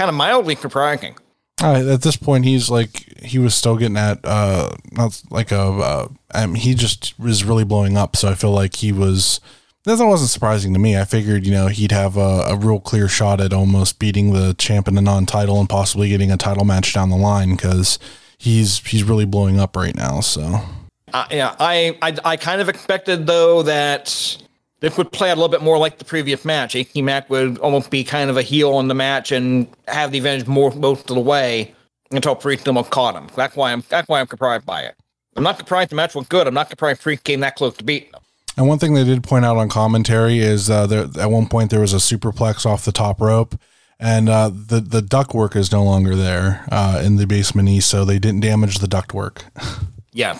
kind 0.00 0.08
of 0.08 0.14
mildly 0.14 0.56
surprising. 0.56 1.14
Right, 1.60 1.84
at 1.84 2.00
this 2.00 2.16
point, 2.16 2.46
he's 2.46 2.70
like 2.70 3.20
he 3.22 3.38
was 3.38 3.54
still 3.54 3.76
getting 3.76 3.98
at 3.98 4.18
uh 4.24 4.70
not 4.92 5.22
like 5.28 5.52
a 5.52 5.60
uh, 5.60 6.08
I 6.32 6.46
mean, 6.46 6.54
he 6.54 6.72
just 6.72 7.18
was 7.20 7.44
really 7.44 7.64
blowing 7.64 7.98
up. 7.98 8.16
So 8.16 8.28
I 8.30 8.34
feel 8.34 8.52
like 8.52 8.76
he 8.76 8.92
was. 8.92 9.40
That 9.84 9.98
wasn't 9.98 10.30
surprising 10.30 10.72
to 10.74 10.78
me. 10.78 10.96
I 10.98 11.04
figured 11.04 11.44
you 11.44 11.52
know 11.52 11.68
he'd 11.68 11.92
have 11.92 12.16
a, 12.16 12.44
a 12.48 12.56
real 12.56 12.80
clear 12.80 13.08
shot 13.08 13.42
at 13.42 13.52
almost 13.52 13.98
beating 13.98 14.32
the 14.32 14.54
champ 14.54 14.88
in 14.88 14.96
a 14.96 15.02
non-title 15.02 15.58
and 15.60 15.68
possibly 15.68 16.08
getting 16.08 16.30
a 16.30 16.36
title 16.38 16.64
match 16.64 16.94
down 16.94 17.10
the 17.10 17.16
line 17.16 17.50
because 17.50 17.98
he's 18.38 18.78
he's 18.86 19.04
really 19.04 19.26
blowing 19.26 19.60
up 19.60 19.76
right 19.76 19.94
now. 19.94 20.20
So 20.20 20.60
Uh, 21.12 21.26
yeah, 21.30 21.56
I, 21.58 21.98
I 22.00 22.16
I 22.24 22.36
kind 22.38 22.62
of 22.62 22.70
expected 22.70 23.26
though 23.26 23.62
that 23.64 24.38
this 24.80 24.96
would 24.96 25.12
play 25.12 25.30
out 25.30 25.34
a 25.34 25.40
little 25.40 25.48
bit 25.48 25.62
more 25.62 25.78
like 25.78 25.98
the 25.98 26.04
previous 26.04 26.44
match. 26.44 26.74
AK 26.74 26.96
Mac 26.96 27.28
would 27.30 27.58
almost 27.58 27.90
be 27.90 28.02
kind 28.02 28.30
of 28.30 28.36
a 28.36 28.42
heel 28.42 28.80
in 28.80 28.88
the 28.88 28.94
match 28.94 29.30
and 29.30 29.68
have 29.88 30.10
the 30.10 30.18
advantage 30.18 30.46
more 30.46 30.70
most 30.72 31.10
of 31.10 31.16
the 31.16 31.22
way 31.22 31.74
until 32.10 32.34
Priest 32.34 32.66
almost 32.66 32.90
caught 32.90 33.14
him. 33.14 33.28
That's 33.36 33.56
why 33.56 33.72
I'm 33.72 33.84
that's 33.88 34.08
why 34.08 34.20
I'm 34.20 34.26
surprised 34.26 34.66
by 34.66 34.82
it. 34.82 34.96
I'm 35.36 35.44
not 35.44 35.58
surprised 35.58 35.90
the 35.90 35.96
match 35.96 36.14
was 36.14 36.26
good. 36.26 36.46
I'm 36.46 36.54
not 36.54 36.70
surprised 36.70 37.02
Priest 37.02 37.24
came 37.24 37.40
that 37.40 37.56
close 37.56 37.76
to 37.76 37.84
beating 37.84 38.08
him. 38.08 38.20
And 38.56 38.66
one 38.68 38.78
thing 38.78 38.94
they 38.94 39.04
did 39.04 39.22
point 39.22 39.44
out 39.44 39.56
on 39.56 39.68
commentary 39.68 40.38
is 40.38 40.68
uh, 40.68 40.86
there 40.86 41.06
at 41.18 41.30
one 41.30 41.46
point 41.46 41.70
there 41.70 41.80
was 41.80 41.94
a 41.94 41.96
superplex 41.96 42.66
off 42.66 42.84
the 42.84 42.92
top 42.92 43.20
rope, 43.20 43.58
and 43.98 44.28
uh, 44.28 44.50
the 44.50 44.80
the 44.80 45.02
duct 45.02 45.34
work 45.34 45.54
is 45.54 45.70
no 45.70 45.84
longer 45.84 46.16
there 46.16 46.66
uh, 46.70 47.00
in 47.04 47.16
the 47.16 47.26
basement 47.26 47.68
east, 47.68 47.88
so 47.88 48.04
they 48.04 48.18
didn't 48.18 48.40
damage 48.40 48.78
the 48.78 48.88
duct 48.88 49.14
work. 49.14 49.44
Yeah, 50.12 50.36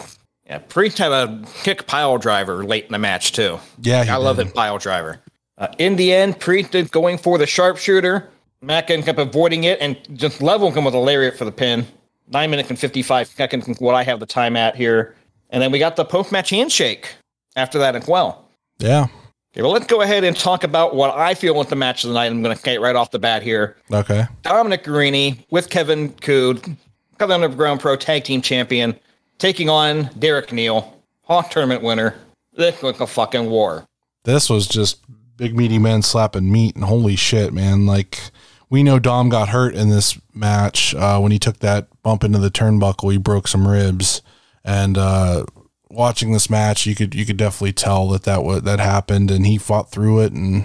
yeah. 0.51 0.59
Priest 0.59 0.99
had 0.99 1.13
a 1.13 1.43
kick 1.63 1.87
pile 1.87 2.19
driver 2.19 2.65
late 2.65 2.85
in 2.85 2.93
the 2.93 2.99
match 2.99 3.33
too. 3.33 3.61
Yeah, 3.81 4.05
I 4.09 4.17
love 4.17 4.41
it 4.41 4.53
pile 4.53 4.79
driver. 4.79 5.21
Uh, 5.57 5.69
in 5.79 5.95
the 5.97 6.13
end, 6.13 6.41
Priest 6.41 6.75
is 6.75 6.91
going 6.91 7.19
for 7.19 7.39
the 7.39 7.47
sharpshooter. 7.47 8.29
Mackin 8.61 9.03
kept 9.03 9.19
avoiding 9.19 9.65
it 9.65 9.81
and 9.81 9.97
just 10.19 10.43
leveled 10.43 10.75
him 10.75 10.85
with 10.85 10.95
a 10.95 10.99
lariat 10.99 11.39
for 11.39 11.45
the 11.45 11.53
pin. 11.53 11.87
Nine 12.29 12.51
minutes 12.51 12.69
and 12.69 12.79
55 12.79 13.29
seconds 13.29 13.69
is 13.69 13.81
what 13.81 13.95
I 13.95 14.03
have 14.03 14.21
the 14.21 14.27
time 14.27 14.57
at 14.57 14.75
here. 14.75 15.15
And 15.51 15.63
then 15.63 15.71
we 15.71 15.79
got 15.79 15.97
the 15.97 16.05
post 16.05 16.33
match 16.33 16.51
handshake 16.51 17.15
after 17.57 17.79
that 17.79 17.95
as 17.95 18.07
well. 18.07 18.45
Yeah. 18.79 19.07
Okay, 19.53 19.63
well, 19.63 19.73
let's 19.73 19.87
go 19.87 20.01
ahead 20.01 20.25
and 20.25 20.37
talk 20.37 20.65
about 20.65 20.95
what 20.95 21.17
I 21.17 21.35
feel 21.35 21.57
with 21.57 21.69
the 21.69 21.77
match 21.77 22.05
of 22.05 22.09
the 22.09 22.15
night. 22.15 22.27
I'm 22.27 22.43
going 22.43 22.55
to 22.55 22.61
skate 22.61 22.81
right 22.81 22.95
off 22.95 23.11
the 23.11 23.19
bat 23.19 23.43
here. 23.43 23.77
Okay. 23.93 24.27
Dominic 24.43 24.85
Garrini 24.85 25.45
with 25.51 25.71
Kevin 25.71 26.13
Cood, 26.15 26.77
Southern 27.19 27.43
Underground 27.43 27.81
Pro 27.81 27.97
Tag 27.97 28.25
Team 28.25 28.43
Champion, 28.43 28.99
taking 29.40 29.68
on 29.68 30.11
Derek 30.18 30.53
Neal, 30.53 31.03
Hawk 31.22 31.50
Tournament 31.50 31.83
winner. 31.83 32.14
This 32.53 32.81
was 32.83 33.00
a 33.00 33.07
fucking 33.07 33.50
war. 33.50 33.87
This 34.24 34.48
was 34.48 34.68
just 34.68 35.03
big 35.37 35.57
meaty 35.57 35.79
men 35.79 36.03
slapping 36.03 36.53
meat, 36.53 36.76
and 36.76 36.85
holy 36.85 37.16
shit, 37.16 37.53
man! 37.53 37.87
Like 37.87 38.20
we 38.68 38.85
know 38.85 39.00
Dom 39.00 39.29
got 39.29 39.48
hurt 39.48 39.74
in 39.74 39.88
this 39.88 40.20
match 40.33 40.94
uh, 40.94 41.18
when 41.18 41.33
he 41.33 41.38
took 41.38 41.59
that 41.59 41.88
bump 42.03 42.22
into 42.22 42.38
the 42.38 42.50
turnbuckle. 42.50 43.11
He 43.11 43.18
broke 43.18 43.48
some 43.48 43.66
ribs, 43.66 44.22
and 44.64 44.96
uh, 44.96 45.46
watching 45.88 46.33
this 46.33 46.50
match, 46.50 46.87
you 46.87 46.94
could 46.94 47.14
you 47.14 47.24
could 47.24 47.38
definitely 47.38 47.72
tell 47.72 48.09
that 48.11 48.24
that 48.24 48.44
what 48.44 48.64
that 48.64 48.79
happened, 48.79 49.31
and 49.31 49.46
he 49.46 49.59
fought 49.59 49.90
through 49.90 50.20
it 50.20 50.33
and 50.33 50.64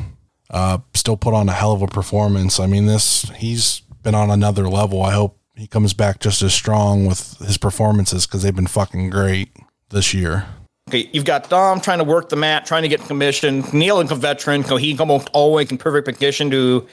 uh, 0.50 0.80
still 0.94 1.18
put 1.18 1.34
on 1.34 1.50
a 1.50 1.54
hell 1.54 1.72
of 1.72 1.82
a 1.82 1.88
performance. 1.88 2.60
I 2.60 2.68
mean, 2.68 2.86
this 2.86 3.30
he's 3.38 3.82
been 4.04 4.16
on 4.16 4.30
another 4.30 4.68
level. 4.68 5.02
I 5.02 5.14
hope 5.14 5.40
he 5.56 5.68
comes 5.68 5.94
back 5.94 6.20
just 6.20 6.42
as 6.42 6.54
strong 6.54 7.06
with 7.06 7.38
his 7.40 7.58
performances 7.58 8.26
because 8.26 8.44
they've 8.44 8.56
been 8.56 8.68
fucking 8.68 9.10
great 9.10 9.50
this 9.90 10.14
year. 10.14 10.46
Okay, 10.90 11.10
you've 11.14 11.26
got 11.26 11.50
Dom 11.50 11.82
trying 11.82 11.98
to 11.98 12.04
work 12.04 12.30
the 12.30 12.36
mat, 12.36 12.66
trying 12.66 12.84
to 12.84 12.88
get 12.88 13.02
commission. 13.02 13.64
Neal 13.74 14.00
is 14.02 14.12
a 14.12 14.16
veteran, 14.16 14.64
so 14.64 14.78
he's 14.78 15.00
almost 15.00 15.30
always 15.34 15.72
in 15.72 15.78
perfect 15.78 16.08
position 16.08 16.52
to 16.52 16.86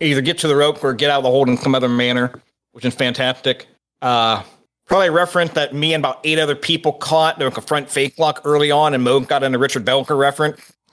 either 0.00 0.20
get 0.20 0.38
to 0.38 0.48
the 0.48 0.56
rope 0.56 0.82
or 0.84 0.92
get 0.92 1.10
out 1.10 1.18
of 1.18 1.24
the 1.24 1.30
hold 1.30 1.48
in 1.48 1.56
some 1.56 1.74
other 1.74 1.88
manner, 1.88 2.32
which 2.72 2.84
is 2.84 2.94
fantastic. 2.94 3.66
Uh, 4.02 4.42
probably 4.86 5.08
a 5.08 5.12
reference 5.12 5.52
that 5.52 5.74
me 5.74 5.94
and 5.94 6.02
about 6.04 6.20
eight 6.24 6.38
other 6.38 6.54
people 6.54 6.92
caught. 6.92 7.38
There 7.38 7.48
was 7.48 7.56
a 7.56 7.62
front 7.62 7.88
fake 7.88 8.18
lock 8.18 8.42
early 8.44 8.70
on, 8.70 8.92
and 8.92 9.02
Mo 9.02 9.20
got 9.20 9.42
in 9.42 9.54
a 9.54 9.58
Richard 9.58 9.86
Belzer 9.86 10.18
reference. 10.18 10.60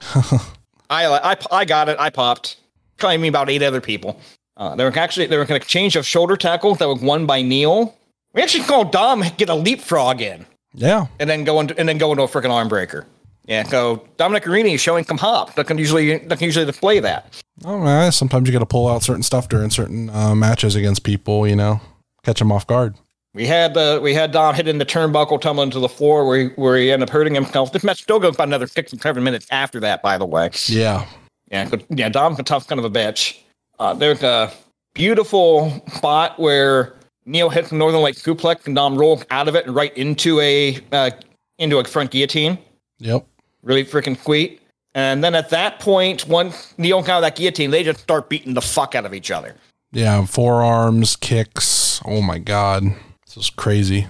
I, 0.88 1.06
I 1.06 1.36
I 1.50 1.64
got 1.66 1.88
it. 1.90 1.98
I 1.98 2.08
popped. 2.08 2.56
Probably 2.96 3.18
me 3.18 3.28
about 3.28 3.50
eight 3.50 3.62
other 3.62 3.82
people. 3.82 4.18
Uh, 4.56 4.74
there 4.74 4.90
were 4.90 4.98
actually 4.98 5.26
there 5.26 5.38
was 5.38 5.50
an 5.50 5.56
exchange 5.56 5.96
of 5.96 6.06
shoulder 6.06 6.36
tackles 6.36 6.78
that 6.78 6.88
was 6.88 7.00
won 7.00 7.26
by 7.26 7.42
Neal. 7.42 7.96
We 8.32 8.42
actually 8.42 8.64
called 8.64 8.92
Dom 8.92 9.24
get 9.36 9.48
a 9.48 9.54
leapfrog 9.54 10.20
in 10.20 10.46
Yeah, 10.74 11.06
and 11.18 11.28
then 11.28 11.44
go 11.44 11.60
into 11.60 11.78
and 11.78 11.88
then 11.88 11.98
go 11.98 12.10
into 12.12 12.22
a 12.22 12.28
freaking 12.28 12.50
arm 12.50 12.68
breaker. 12.68 13.06
Yeah, 13.46 13.62
so 13.62 14.06
Dominic 14.16 14.42
Garrini 14.44 14.74
is 14.74 14.80
showing 14.80 15.04
some 15.04 15.18
hop. 15.18 15.54
That 15.54 15.66
can 15.66 15.78
usually 15.78 16.18
that 16.18 16.38
can 16.38 16.46
usually 16.46 16.66
display 16.66 16.98
that. 17.00 17.42
Oh 17.64 17.78
man, 17.78 18.10
sometimes 18.12 18.48
you 18.48 18.52
got 18.52 18.58
to 18.58 18.66
pull 18.66 18.88
out 18.88 19.02
certain 19.02 19.22
stuff 19.22 19.48
during 19.48 19.70
certain 19.70 20.10
uh, 20.10 20.34
matches 20.34 20.74
against 20.74 21.04
people. 21.04 21.46
You 21.46 21.56
know, 21.56 21.80
catch 22.24 22.38
them 22.38 22.50
off 22.50 22.66
guard. 22.66 22.96
We 23.34 23.46
had 23.46 23.76
uh, 23.76 24.00
we 24.02 24.14
had 24.14 24.32
Dom 24.32 24.54
hitting 24.54 24.78
the 24.78 24.86
turnbuckle, 24.86 25.40
tumbling 25.40 25.70
to 25.70 25.78
the 25.78 25.88
floor, 25.88 26.26
where 26.26 26.38
he, 26.38 26.46
where 26.56 26.76
he 26.78 26.90
ended 26.90 27.08
up 27.08 27.12
hurting 27.12 27.34
himself. 27.34 27.72
This 27.72 27.84
match 27.84 28.02
still 28.02 28.18
goes 28.18 28.34
about 28.34 28.48
another 28.48 28.66
six 28.66 28.92
and 28.92 29.00
seven 29.00 29.22
minutes 29.22 29.46
after 29.50 29.78
that. 29.80 30.02
By 30.02 30.16
the 30.18 30.24
way, 30.26 30.50
Yeah, 30.66 31.06
yeah, 31.50 31.70
yeah. 31.90 32.08
Dom's 32.08 32.38
a 32.38 32.42
tough 32.42 32.66
kind 32.66 32.78
of 32.78 32.84
a 32.86 32.90
bitch. 32.90 33.38
Uh, 33.78 33.94
there's 33.94 34.22
a 34.22 34.52
beautiful 34.94 35.82
spot 35.94 36.38
where 36.38 36.94
Neal 37.26 37.50
hits 37.50 37.72
a 37.72 37.74
Northern 37.74 38.00
Light 38.00 38.14
suplex 38.14 38.66
and 38.66 38.74
Dom 38.74 38.96
rolls 38.96 39.24
out 39.30 39.48
of 39.48 39.54
it 39.54 39.66
and 39.66 39.74
right 39.74 39.96
into 39.96 40.40
a 40.40 40.78
uh, 40.92 41.10
into 41.58 41.78
a 41.78 41.84
front 41.84 42.10
guillotine. 42.10 42.58
yep, 42.98 43.26
really 43.62 43.84
freaking 43.84 44.20
sweet. 44.22 44.60
And 44.94 45.22
then 45.22 45.34
at 45.34 45.50
that 45.50 45.78
point, 45.78 46.26
once 46.26 46.72
Neal 46.78 47.02
got 47.02 47.10
out 47.10 47.16
of 47.18 47.22
that 47.22 47.36
guillotine, 47.36 47.70
they 47.70 47.82
just 47.82 48.00
start 48.00 48.30
beating 48.30 48.54
the 48.54 48.62
fuck 48.62 48.94
out 48.94 49.04
of 49.04 49.12
each 49.12 49.30
other. 49.30 49.54
yeah. 49.92 50.24
Forearms, 50.24 51.16
kicks. 51.16 52.00
Oh 52.04 52.22
my 52.22 52.38
god, 52.38 52.84
this 53.26 53.36
is 53.36 53.50
crazy. 53.50 54.06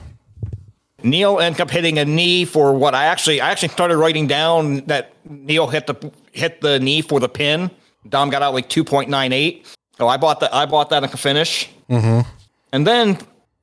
Neal 1.03 1.39
ended 1.41 1.61
up 1.61 1.71
hitting 1.71 1.99
a 1.99 2.05
knee 2.05 2.45
for 2.45 2.73
what 2.73 2.95
I 2.95 3.07
actually 3.07 3.41
I 3.41 3.51
actually 3.51 3.69
started 3.69 3.97
writing 3.97 4.27
down 4.27 4.85
that 4.87 5.13
Neal 5.29 5.67
hit 5.67 5.87
the 5.87 6.13
hit 6.33 6.61
the 6.61 6.79
knee 6.79 7.01
for 7.03 7.19
the 7.19 7.29
pin. 7.29 7.71
Dom 8.09 8.31
got 8.31 8.43
out 8.43 8.55
like 8.55 8.69
two 8.69 8.85
point 8.85 9.11
nine 9.11 9.33
eight. 9.33 9.67
So 9.99 10.09
I 10.09 10.17
bought 10.17 10.41
that 10.41 10.55
I 10.55 10.67
bought 10.67 10.91
that 10.91 11.05
at 11.05 11.11
the 11.11 11.17
finish. 11.17 11.69
Mm-hmm. 11.89 12.29
And 12.73 12.87
then 12.87 13.19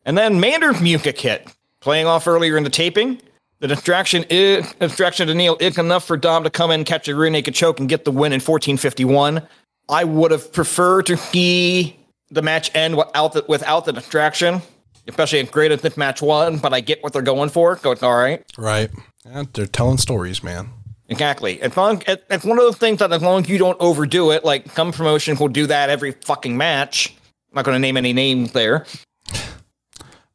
and 0.06 0.18
then 0.18 0.40
Mander's 0.40 0.82
music 0.82 1.20
hit, 1.20 1.48
playing 1.80 2.08
off 2.08 2.28
earlier 2.28 2.58
in 2.58 2.64
the 2.64 2.70
taping. 2.70 3.22
The 3.60 3.68
distraction 3.68 4.26
is 4.30 4.74
distraction 4.74 5.28
to 5.28 5.34
Neal 5.34 5.56
is 5.60 5.78
enough 5.78 6.06
for 6.06 6.18
Dom 6.18 6.44
to 6.44 6.50
come 6.50 6.72
in, 6.72 6.84
catch 6.84 7.08
a 7.08 7.16
rear 7.16 7.30
naked 7.30 7.56
choke, 7.56 7.80
and 7.80 7.88
get 7.88 8.04
the 8.04 8.12
win 8.12 8.34
in 8.34 8.42
1451. 8.42 9.42
I 9.90 10.04
would 10.04 10.32
have 10.32 10.52
preferred 10.52 11.06
to 11.08 11.18
see 11.18 11.98
the 12.30 12.42
match 12.42 12.72
end 12.76 12.98
without 12.98 13.34
the, 13.34 13.46
without 13.48 13.86
the 13.86 13.94
distraction, 13.94 14.62
especially 15.08 15.40
as 15.40 15.50
great 15.50 15.72
as 15.72 15.82
this 15.82 15.98
match 15.98 16.22
was, 16.22 16.60
but 16.60 16.74
I 16.74 16.82
get 16.82 17.04
what 17.04 17.14
they're 17.14 17.22
going 17.22 17.50
for. 17.50 17.78
So 17.78 17.92
it's 17.92 18.04
all 18.04 18.16
right. 18.16 18.44
Right. 18.58 18.90
Yeah, 19.26 19.44
they're 19.54 19.66
telling 19.66 19.98
stories, 19.98 20.44
man. 20.44 20.70
Exactly. 21.10 21.62
As 21.62 21.76
long 21.76 22.02
it's 22.08 22.46
one 22.46 22.58
of 22.58 22.64
those 22.64 22.78
things 22.78 23.00
that 23.00 23.12
as 23.12 23.22
long 23.22 23.44
as 23.44 23.50
you 23.50 23.58
don't 23.58 23.80
overdo 23.80 24.32
it, 24.32 24.46
like 24.46 24.72
some 24.72 24.92
promotion 24.92 25.38
will 25.38 25.50
do 25.50 25.68
that 25.68 25.90
every 25.90 26.12
fucking 26.12 26.56
match. 26.56 27.14
I'm 27.52 27.56
not 27.56 27.66
going 27.66 27.76
to 27.76 27.80
name 27.80 27.98
any 27.98 28.14
names 28.14 28.52
there. 28.54 28.86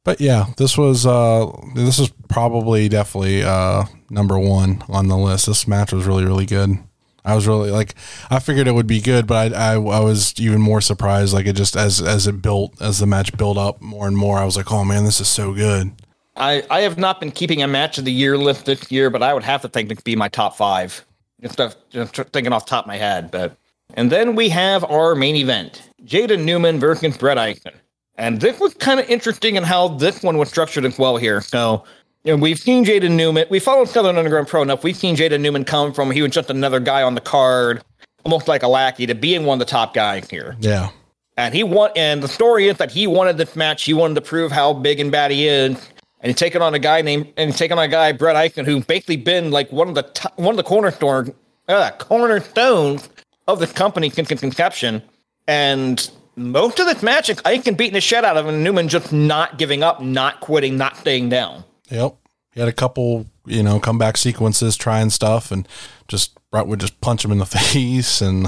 But 0.04 0.20
yeah, 0.20 0.46
this 0.56 0.78
was 0.78 1.04
uh 1.04 1.50
this 1.74 1.98
is 1.98 2.10
probably 2.28 2.88
definitely 2.88 3.42
uh 3.42 3.84
number 4.08 4.38
one 4.38 4.82
on 4.88 5.08
the 5.08 5.16
list. 5.18 5.46
This 5.46 5.68
match 5.68 5.92
was 5.92 6.06
really 6.06 6.24
really 6.24 6.46
good. 6.46 6.78
I 7.24 7.34
was 7.34 7.46
really 7.46 7.70
like 7.70 7.94
I 8.30 8.38
figured 8.38 8.68
it 8.68 8.74
would 8.74 8.86
be 8.86 9.02
good, 9.02 9.26
but 9.26 9.52
I 9.52 9.72
I, 9.72 9.74
I 9.74 10.00
was 10.00 10.32
even 10.38 10.62
more 10.62 10.80
surprised. 10.80 11.34
Like 11.34 11.46
it 11.46 11.56
just 11.56 11.76
as 11.76 12.00
as 12.00 12.26
it 12.26 12.40
built 12.40 12.80
as 12.80 13.00
the 13.00 13.06
match 13.06 13.36
built 13.36 13.58
up 13.58 13.82
more 13.82 14.06
and 14.06 14.16
more, 14.16 14.38
I 14.38 14.46
was 14.46 14.56
like, 14.56 14.72
oh 14.72 14.84
man, 14.84 15.04
this 15.04 15.20
is 15.20 15.28
so 15.28 15.52
good. 15.52 15.92
I, 16.38 16.62
I 16.70 16.80
have 16.80 16.98
not 16.98 17.20
been 17.20 17.30
keeping 17.30 17.62
a 17.62 17.68
match 17.68 17.98
of 17.98 18.04
the 18.04 18.12
year 18.12 18.38
list 18.38 18.64
this 18.64 18.90
year, 18.90 19.10
but 19.10 19.22
I 19.22 19.34
would 19.34 19.42
have 19.42 19.62
to 19.62 19.68
think 19.68 19.90
it'd 19.90 20.04
be 20.04 20.16
my 20.16 20.28
top 20.28 20.56
five. 20.56 21.04
Just, 21.42 21.60
just 21.90 22.14
thinking 22.32 22.52
off 22.52 22.64
the 22.64 22.70
top 22.70 22.84
of 22.84 22.88
my 22.88 22.96
head. 22.96 23.30
But 23.30 23.56
and 23.94 24.10
then 24.10 24.34
we 24.34 24.48
have 24.48 24.84
our 24.84 25.14
main 25.14 25.36
event: 25.36 25.90
Jaden 26.04 26.44
Newman 26.44 26.80
versus 26.80 27.16
Brett 27.16 27.38
Eisen. 27.38 27.74
And 28.16 28.40
this 28.40 28.58
was 28.58 28.74
kind 28.74 28.98
of 28.98 29.08
interesting 29.08 29.56
in 29.56 29.62
how 29.62 29.88
this 29.88 30.22
one 30.22 30.38
was 30.38 30.48
structured 30.48 30.84
as 30.84 30.98
well 30.98 31.16
here. 31.16 31.40
So 31.40 31.84
you 32.24 32.36
know, 32.36 32.42
we've 32.42 32.58
seen 32.58 32.84
Jaden 32.84 33.12
Newman. 33.12 33.46
We 33.48 33.60
followed 33.60 33.88
Southern 33.88 34.16
Underground 34.16 34.48
Pro 34.48 34.62
enough. 34.62 34.82
We've 34.82 34.96
seen 34.96 35.16
Jaden 35.16 35.40
Newman 35.40 35.64
come 35.64 35.92
from 35.92 36.10
he 36.10 36.22
was 36.22 36.32
just 36.32 36.50
another 36.50 36.80
guy 36.80 37.02
on 37.02 37.14
the 37.14 37.20
card, 37.20 37.82
almost 38.24 38.48
like 38.48 38.62
a 38.62 38.68
lackey, 38.68 39.06
to 39.06 39.14
being 39.14 39.44
one 39.44 39.60
of 39.60 39.66
the 39.66 39.70
top 39.70 39.94
guys 39.94 40.28
here. 40.28 40.56
Yeah. 40.58 40.90
And 41.36 41.54
he 41.54 41.62
want 41.62 41.96
and 41.96 42.20
the 42.20 42.28
story 42.28 42.66
is 42.66 42.78
that 42.78 42.90
he 42.90 43.06
wanted 43.06 43.36
this 43.36 43.54
match. 43.54 43.84
He 43.84 43.94
wanted 43.94 44.14
to 44.14 44.22
prove 44.22 44.50
how 44.50 44.72
big 44.72 44.98
and 44.98 45.12
bad 45.12 45.30
he 45.30 45.46
is. 45.46 45.88
And 46.20 46.30
he's 46.30 46.36
taking 46.36 46.62
on 46.62 46.74
a 46.74 46.78
guy 46.78 47.02
named 47.02 47.32
and 47.36 47.50
he's 47.50 47.58
taking 47.58 47.78
on 47.78 47.84
a 47.84 47.88
guy 47.88 48.12
Brett 48.12 48.36
Eichen, 48.36 48.64
who 48.64 48.82
basically 48.82 49.16
been 49.16 49.50
like 49.50 49.70
one 49.70 49.88
of 49.88 49.94
the 49.94 50.02
to- 50.02 50.32
one 50.36 50.52
of 50.52 50.56
the 50.56 50.64
cornerstone 50.64 51.34
uh, 51.68 51.90
cornerstones 51.98 53.08
of 53.46 53.60
the 53.60 53.66
company 53.66 54.10
since 54.10 54.30
its 54.30 54.40
conception. 54.40 55.02
And 55.46 56.10
most 56.36 56.78
of 56.78 56.86
this 56.86 57.02
match, 57.02 57.28
Eichen 57.28 57.76
beating 57.76 57.94
the 57.94 58.00
shit 58.00 58.24
out 58.24 58.36
of 58.36 58.46
him, 58.46 58.54
and 58.54 58.64
Newman 58.64 58.88
just 58.88 59.12
not 59.12 59.58
giving 59.58 59.82
up, 59.82 60.02
not 60.02 60.40
quitting, 60.40 60.76
not 60.76 60.96
staying 60.96 61.28
down. 61.28 61.64
Yep. 61.90 62.16
He 62.52 62.60
had 62.60 62.68
a 62.68 62.72
couple, 62.72 63.26
you 63.46 63.62
know, 63.62 63.78
comeback 63.80 64.16
sequences, 64.16 64.76
trying 64.76 65.10
stuff, 65.10 65.50
and 65.50 65.66
just 66.08 66.36
Brett 66.50 66.66
would 66.66 66.80
just 66.80 67.00
punch 67.00 67.24
him 67.24 67.30
in 67.32 67.38
the 67.38 67.46
face, 67.46 68.20
and 68.20 68.46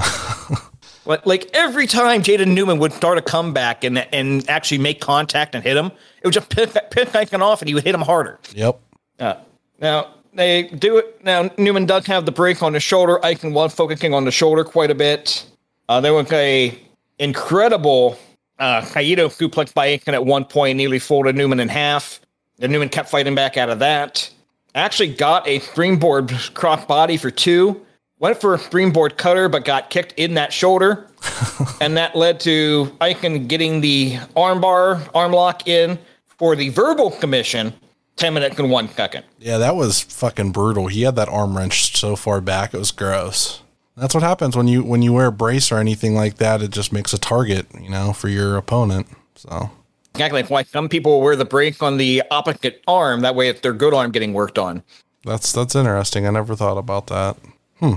Like, 1.05 1.25
like 1.25 1.49
every 1.53 1.87
time 1.87 2.21
Jaden 2.21 2.53
Newman 2.53 2.77
would 2.79 2.93
start 2.93 3.17
a 3.17 3.21
comeback 3.21 3.83
and 3.83 3.97
and 4.13 4.47
actually 4.49 4.77
make 4.77 5.01
contact 5.01 5.55
and 5.55 5.63
hit 5.63 5.75
him, 5.75 5.91
it 6.21 6.27
would 6.27 6.33
just 6.33 6.49
pick 6.49 6.73
pick 6.91 7.09
Eichen 7.09 7.41
off, 7.41 7.61
and 7.61 7.67
he 7.69 7.73
would 7.73 7.83
hit 7.83 7.95
him 7.95 8.01
harder. 8.01 8.39
yep, 8.53 8.79
Uh, 9.19 9.35
now 9.79 10.07
they 10.33 10.63
do 10.63 10.97
it. 10.97 11.23
Now 11.23 11.49
Newman 11.57 11.85
does 11.85 12.05
have 12.05 12.25
the 12.25 12.31
break 12.31 12.61
on 12.63 12.73
the 12.73 12.79
shoulder. 12.79 13.19
Eichen 13.23 13.53
was 13.53 13.73
focusing 13.73 14.13
on 14.13 14.25
the 14.25 14.31
shoulder 14.31 14.63
quite 14.63 14.91
a 14.91 14.95
bit. 14.95 15.45
Uh, 15.89 15.99
there 15.99 16.13
was 16.13 16.31
a 16.31 16.77
incredible 17.19 18.17
uh, 18.59 18.81
Kaito 18.81 19.27
suplex 19.29 19.73
by 19.73 19.87
Eichen 19.97 20.13
at 20.13 20.25
one 20.25 20.45
point, 20.45 20.77
nearly 20.77 20.99
folded 20.99 21.35
Newman 21.35 21.59
in 21.59 21.69
half. 21.69 22.19
Then 22.57 22.71
Newman 22.71 22.89
kept 22.89 23.09
fighting 23.09 23.35
back 23.35 23.57
out 23.57 23.69
of 23.69 23.79
that. 23.79 24.29
Actually 24.75 25.13
got 25.13 25.47
a 25.47 25.59
springboard 25.59 26.31
cross 26.53 26.85
body 26.85 27.17
for 27.17 27.31
two. 27.31 27.85
Went 28.19 28.39
for 28.39 28.53
a 28.53 28.59
springboard 28.59 29.17
cutter, 29.17 29.49
but 29.49 29.65
got 29.65 29.89
kicked 29.89 30.13
in 30.13 30.35
that 30.35 30.53
shoulder. 30.53 31.07
and 31.81 31.97
that 31.97 32.15
led 32.15 32.39
to 32.41 32.95
Eichen 33.01 33.47
getting 33.47 33.81
the 33.81 34.17
armbar, 34.35 35.09
arm 35.15 35.31
lock 35.31 35.67
in 35.67 35.97
for 36.41 36.55
the 36.55 36.69
verbal 36.69 37.11
commission, 37.11 37.71
10 38.15 38.33
minutes 38.33 38.57
and 38.57 38.71
one 38.71 38.89
second. 38.89 39.23
yeah, 39.37 39.59
that 39.59 39.75
was 39.75 40.01
fucking 40.01 40.51
brutal. 40.51 40.87
He 40.87 41.03
had 41.03 41.15
that 41.17 41.29
arm 41.29 41.55
wrenched 41.55 41.97
so 41.97 42.15
far 42.15 42.41
back, 42.41 42.73
it 42.73 42.79
was 42.79 42.89
gross. 42.89 43.61
That's 43.95 44.15
what 44.15 44.23
happens 44.23 44.57
when 44.57 44.67
you 44.67 44.83
when 44.83 45.03
you 45.03 45.13
wear 45.13 45.27
a 45.27 45.31
brace 45.31 45.71
or 45.71 45.77
anything 45.77 46.15
like 46.15 46.37
that. 46.37 46.63
It 46.63 46.71
just 46.71 46.91
makes 46.91 47.13
a 47.13 47.19
target, 47.19 47.67
you 47.79 47.89
know, 47.89 48.11
for 48.11 48.27
your 48.27 48.57
opponent. 48.57 49.05
So 49.35 49.69
Exactly. 50.15 50.41
Why 50.43 50.63
some 50.63 50.89
people 50.89 51.21
wear 51.21 51.35
the 51.35 51.45
brace 51.45 51.79
on 51.79 51.97
the 51.97 52.23
opposite 52.31 52.81
arm. 52.87 53.21
That 53.21 53.35
way, 53.35 53.49
it's 53.49 53.61
their 53.61 53.73
good 53.73 53.93
arm 53.93 54.09
getting 54.11 54.33
worked 54.33 54.57
on. 54.57 54.81
that's 55.23 55.51
that's 55.51 55.75
interesting. 55.75 56.25
I 56.25 56.31
never 56.31 56.55
thought 56.55 56.79
about 56.79 57.07
that. 57.07 57.37
Hmm. 57.79 57.95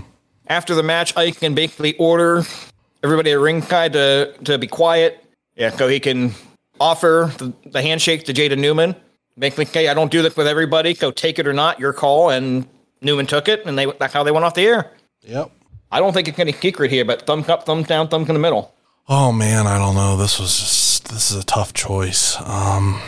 After 0.48 0.74
the 0.74 0.82
match, 0.82 1.16
Ike 1.16 1.40
can 1.40 1.54
basically 1.54 1.96
order 1.96 2.42
everybody 3.02 3.32
at 3.32 3.38
ringside 3.38 3.94
to, 3.94 4.34
to 4.44 4.58
be 4.58 4.66
quiet. 4.66 5.24
Yeah, 5.56 5.70
so 5.70 5.88
he 5.88 5.98
can 6.00 6.34
offer 6.80 7.32
the, 7.38 7.52
the 7.66 7.82
handshake 7.82 8.24
to 8.24 8.32
Jaden 8.32 8.58
Newman. 8.58 8.94
Basically, 9.38 9.64
hey, 9.64 9.88
I 9.88 9.94
don't 9.94 10.10
do 10.10 10.22
this 10.22 10.36
with 10.36 10.46
everybody, 10.46 10.94
so 10.94 11.10
take 11.10 11.38
it 11.38 11.46
or 11.46 11.52
not, 11.52 11.80
your 11.80 11.92
call. 11.92 12.30
And 12.30 12.66
Newman 13.00 13.26
took 13.26 13.48
it, 13.48 13.66
and 13.66 13.78
they 13.78 13.86
that's 13.98 14.12
how 14.12 14.22
they 14.22 14.30
went 14.30 14.44
off 14.44 14.54
the 14.54 14.66
air. 14.66 14.92
Yep. 15.22 15.50
I 15.90 16.00
don't 16.00 16.12
think 16.12 16.28
it's 16.28 16.38
any 16.38 16.52
secret 16.52 16.90
here, 16.90 17.04
but 17.04 17.26
thumbs 17.26 17.48
up, 17.48 17.64
thumbs 17.66 17.86
down, 17.86 18.08
thumbs 18.08 18.28
in 18.28 18.34
the 18.34 18.40
middle. 18.40 18.74
Oh 19.08 19.32
man, 19.32 19.66
I 19.66 19.78
don't 19.78 19.94
know. 19.94 20.16
This 20.16 20.38
was 20.38 20.58
just 20.58 21.08
this 21.08 21.30
is 21.30 21.36
a 21.36 21.44
tough 21.44 21.74
choice. 21.74 22.36
Um, 22.40 23.00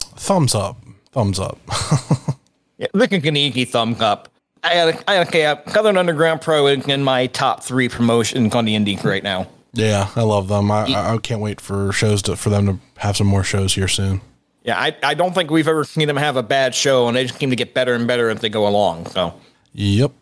thumbs 0.00 0.54
up, 0.54 0.76
thumbs 1.12 1.38
up. 1.38 1.58
Yeah, 2.78 2.86
this 2.94 3.08
is 3.10 3.24
an 3.24 3.36
easy 3.36 3.64
thumbs 3.64 4.00
up. 4.00 4.28
I 4.62 4.68
had, 4.68 5.04
I 5.08 5.18
okay, 5.22 5.56
Southern 5.68 5.96
Underground 5.96 6.40
Pro 6.40 6.68
is 6.68 6.86
in 6.86 7.02
my 7.02 7.26
top 7.26 7.64
three 7.64 7.88
promotions 7.88 8.54
on 8.54 8.64
the 8.64 8.74
Indies 8.76 9.04
right 9.04 9.22
now. 9.22 9.48
Yeah, 9.72 10.10
I 10.16 10.22
love 10.22 10.48
them. 10.48 10.70
I, 10.70 10.86
I 10.86 11.14
I 11.14 11.18
can't 11.18 11.40
wait 11.40 11.60
for 11.60 11.92
shows 11.92 12.22
to 12.22 12.36
for 12.36 12.50
them 12.50 12.66
to 12.66 12.78
have 13.00 13.16
some 13.16 13.26
more 13.26 13.44
shows 13.44 13.74
here 13.74 13.88
soon. 13.88 14.20
Yeah, 14.62 14.78
I, 14.78 14.94
I 15.02 15.14
don't 15.14 15.34
think 15.34 15.50
we've 15.50 15.68
ever 15.68 15.84
seen 15.84 16.08
them 16.08 16.16
have 16.16 16.36
a 16.36 16.42
bad 16.42 16.74
show, 16.74 17.08
and 17.08 17.16
they 17.16 17.24
just 17.24 17.38
seem 17.38 17.50
to 17.50 17.56
get 17.56 17.72
better 17.72 17.94
and 17.94 18.06
better 18.06 18.28
as 18.28 18.40
they 18.40 18.50
go 18.50 18.66
along. 18.68 19.06
So, 19.06 19.32
Yep. 19.72 20.12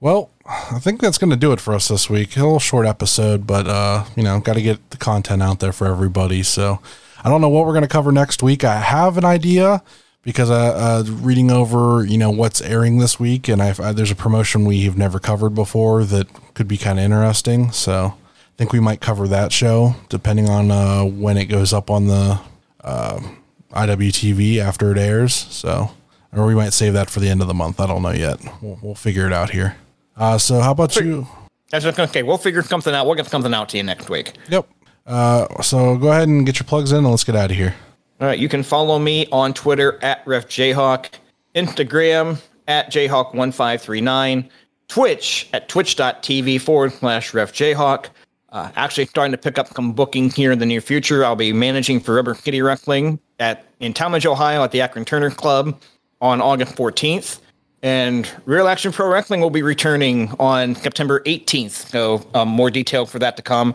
Well, 0.00 0.30
I 0.46 0.78
think 0.78 1.00
that's 1.00 1.18
going 1.18 1.28
to 1.30 1.36
do 1.36 1.52
it 1.52 1.60
for 1.60 1.74
us 1.74 1.88
this 1.88 2.08
week. 2.08 2.36
A 2.36 2.40
little 2.40 2.58
short 2.58 2.86
episode, 2.86 3.46
but 3.46 3.66
uh, 3.66 4.04
you 4.16 4.22
know, 4.22 4.40
got 4.40 4.54
to 4.54 4.62
get 4.62 4.90
the 4.90 4.96
content 4.96 5.42
out 5.42 5.60
there 5.60 5.72
for 5.72 5.86
everybody. 5.86 6.42
So, 6.42 6.80
I 7.22 7.28
don't 7.28 7.42
know 7.42 7.50
what 7.50 7.66
we're 7.66 7.72
going 7.72 7.82
to 7.82 7.88
cover 7.88 8.12
next 8.12 8.42
week. 8.42 8.64
I 8.64 8.80
have 8.80 9.18
an 9.18 9.26
idea 9.26 9.82
because 10.22 10.50
I 10.50 10.68
uh, 10.68 11.04
reading 11.06 11.50
over, 11.50 12.04
you 12.04 12.16
know, 12.16 12.30
what's 12.30 12.62
airing 12.62 12.98
this 12.98 13.20
week, 13.20 13.46
and 13.48 13.60
I've, 13.60 13.78
uh, 13.78 13.92
there's 13.92 14.10
a 14.10 14.16
promotion 14.16 14.64
we 14.64 14.84
have 14.84 14.96
never 14.96 15.18
covered 15.18 15.50
before 15.50 16.04
that 16.04 16.28
could 16.54 16.68
be 16.68 16.78
kind 16.78 16.98
of 16.98 17.04
interesting. 17.04 17.72
So, 17.72 18.14
I 18.19 18.19
think 18.60 18.74
we 18.74 18.80
might 18.80 19.00
cover 19.00 19.26
that 19.26 19.52
show 19.52 19.94
depending 20.10 20.50
on 20.50 20.70
uh, 20.70 21.02
when 21.02 21.38
it 21.38 21.46
goes 21.46 21.72
up 21.72 21.88
on 21.88 22.08
the 22.08 22.38
uh, 22.84 23.18
IWTV 23.72 24.58
after 24.58 24.92
it 24.92 24.98
airs. 24.98 25.34
So, 25.34 25.92
or 26.30 26.44
we 26.44 26.54
might 26.54 26.74
save 26.74 26.92
that 26.92 27.08
for 27.08 27.20
the 27.20 27.30
end 27.30 27.40
of 27.40 27.48
the 27.48 27.54
month. 27.54 27.80
I 27.80 27.86
don't 27.86 28.02
know 28.02 28.10
yet. 28.10 28.38
We'll, 28.60 28.78
we'll 28.82 28.94
figure 28.94 29.26
it 29.26 29.32
out 29.32 29.48
here. 29.48 29.78
Uh, 30.14 30.36
so 30.36 30.60
how 30.60 30.72
about 30.72 30.94
you? 30.96 31.26
that's 31.70 31.86
okay. 31.86 32.22
We'll 32.22 32.36
figure 32.36 32.60
something 32.60 32.94
out. 32.94 33.06
We'll 33.06 33.14
get 33.14 33.28
something 33.28 33.54
out 33.54 33.70
to 33.70 33.78
you 33.78 33.82
next 33.82 34.10
week. 34.10 34.34
Yep. 34.50 34.68
Uh, 35.06 35.62
so 35.62 35.96
go 35.96 36.10
ahead 36.10 36.28
and 36.28 36.44
get 36.44 36.58
your 36.58 36.66
plugs 36.66 36.92
in 36.92 36.98
and 36.98 37.08
let's 37.08 37.24
get 37.24 37.36
out 37.36 37.50
of 37.50 37.56
here. 37.56 37.74
All 38.20 38.26
right, 38.26 38.38
you 38.38 38.50
can 38.50 38.62
follow 38.62 38.98
me 38.98 39.26
on 39.32 39.54
Twitter 39.54 39.98
at 40.04 40.22
RefJayhawk, 40.26 41.06
Instagram 41.54 42.38
at 42.68 42.92
Jayhawk1539, 42.92 44.50
Twitch 44.88 45.48
at 45.54 45.66
twitch.tv 45.70 46.60
forward 46.60 46.92
slash 46.92 47.32
refjayhawk. 47.32 48.08
Uh, 48.52 48.70
actually, 48.76 49.06
starting 49.06 49.32
to 49.32 49.38
pick 49.38 49.58
up 49.58 49.72
some 49.74 49.92
booking 49.92 50.28
here 50.30 50.50
in 50.50 50.58
the 50.58 50.66
near 50.66 50.80
future. 50.80 51.24
I'll 51.24 51.36
be 51.36 51.52
managing 51.52 52.00
for 52.00 52.14
Rubber 52.14 52.34
Kitty 52.34 52.62
Wrestling 52.62 53.20
at 53.38 53.64
in 53.78 53.94
Tallmadge, 53.94 54.26
Ohio, 54.26 54.64
at 54.64 54.72
the 54.72 54.80
Akron 54.80 55.04
Turner 55.04 55.30
Club 55.30 55.80
on 56.20 56.40
August 56.40 56.74
14th. 56.74 57.40
And 57.82 58.28
Real 58.44 58.68
Action 58.68 58.92
Pro 58.92 59.08
Wrestling 59.08 59.40
will 59.40 59.50
be 59.50 59.62
returning 59.62 60.34
on 60.38 60.74
September 60.74 61.20
18th. 61.20 61.70
So, 61.70 62.26
um, 62.34 62.48
more 62.48 62.70
detail 62.70 63.06
for 63.06 63.18
that 63.20 63.36
to 63.36 63.42
come. 63.42 63.74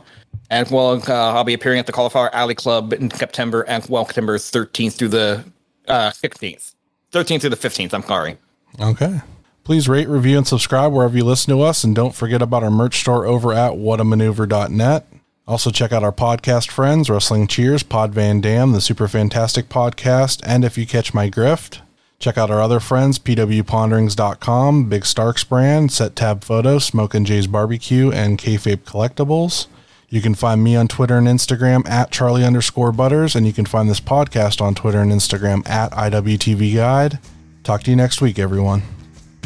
As 0.51 0.69
well, 0.69 1.01
uh, 1.07 1.33
I'll 1.33 1.43
be 1.43 1.55
appearing 1.55 1.79
at 1.79 1.87
the 1.87 1.91
Cauliflower 1.91 2.33
Alley 2.35 2.53
Club 2.53 2.93
in 2.93 3.09
September, 3.09 3.61
and 3.63 3.83
well, 3.89 4.05
September 4.05 4.37
13th 4.37 4.93
through 4.93 5.07
the 5.07 5.43
uh, 5.87 6.11
16th. 6.11 6.75
13th 7.11 7.41
through 7.41 7.49
the 7.49 7.55
15th, 7.55 7.93
I'm 7.93 8.03
sorry. 8.03 8.37
Okay. 8.79 9.21
Please 9.65 9.89
rate, 9.89 10.07
review, 10.07 10.37
and 10.37 10.47
subscribe 10.47 10.93
wherever 10.93 11.17
you 11.17 11.25
listen 11.25 11.51
to 11.51 11.63
us. 11.63 11.83
And 11.83 11.95
don't 11.95 12.13
forget 12.13 12.39
about 12.39 12.63
our 12.63 12.69
merch 12.69 12.99
store 12.99 13.25
over 13.25 13.51
at 13.51 13.73
whatamaneuver.net. 13.73 15.07
Also, 15.47 15.71
check 15.71 15.91
out 15.91 16.03
our 16.03 16.11
podcast 16.11 16.69
friends, 16.69 17.09
Wrestling 17.09 17.47
Cheers, 17.47 17.81
Pod 17.81 18.13
Van 18.13 18.41
Dam, 18.41 18.73
the 18.73 18.81
Super 18.81 19.07
Fantastic 19.07 19.67
Podcast, 19.67 20.41
and 20.45 20.63
If 20.63 20.77
You 20.77 20.85
Catch 20.85 21.15
My 21.15 21.31
Grift. 21.31 21.79
Check 22.19 22.37
out 22.37 22.51
our 22.51 22.61
other 22.61 22.79
friends, 22.79 23.17
pwponderings.com, 23.17 24.87
Big 24.87 25.05
Starks 25.05 25.43
brand, 25.43 25.91
Set 25.91 26.15
Tab 26.15 26.43
Photo, 26.43 26.77
Smoke 26.77 27.15
and 27.15 27.25
Jay's 27.25 27.47
Barbecue, 27.47 28.11
and 28.11 28.37
Kayfabe 28.37 28.83
Collectibles. 28.83 29.65
You 30.09 30.21
can 30.21 30.35
find 30.35 30.63
me 30.63 30.75
on 30.75 30.87
Twitter 30.87 31.17
and 31.17 31.27
Instagram 31.27 31.87
at 31.89 32.11
Charlie 32.11 32.45
underscore 32.45 32.91
Butters, 32.91 33.35
and 33.35 33.47
you 33.47 33.53
can 33.53 33.65
find 33.65 33.89
this 33.89 33.99
podcast 33.99 34.61
on 34.61 34.75
Twitter 34.75 35.01
and 35.01 35.11
Instagram 35.11 35.67
at 35.67 35.91
IWTV 35.91 36.75
Guide. 36.75 37.19
Talk 37.63 37.81
to 37.83 37.89
you 37.89 37.95
next 37.97 38.21
week, 38.21 38.37
everyone. 38.37 38.94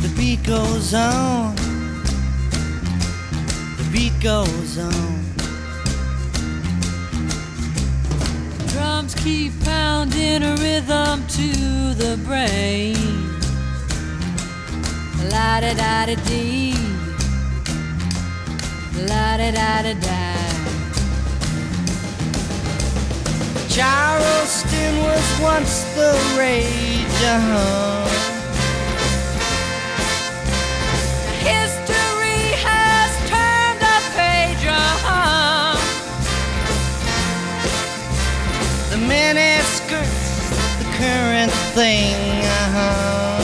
The 0.02 0.14
beat 0.16 0.44
goes 0.44 0.94
on. 0.94 1.56
The 3.78 3.90
beat 3.92 4.14
goes 4.22 4.78
on. 4.78 5.24
Drums 8.68 9.14
keep 9.16 9.52
pounding 9.64 10.44
a 10.44 10.56
rhythm 10.56 11.28
to 11.28 11.94
the 11.96 12.18
brain. 12.26 12.96
La 15.32 15.60
da 15.60 15.74
da 15.74 16.06
da 16.06 16.16
dee. 16.24 16.74
La 19.08 19.38
da 19.38 19.52
da 19.52 19.82
da 19.82 19.94
da. 19.94 20.40
Charleston 23.70 24.98
was 25.04 25.40
once 25.42 25.84
the 25.96 26.12
rage, 26.38 27.22
uh-huh. 27.24 28.39
Thing, 41.80 42.44
uh-huh. 42.44 43.40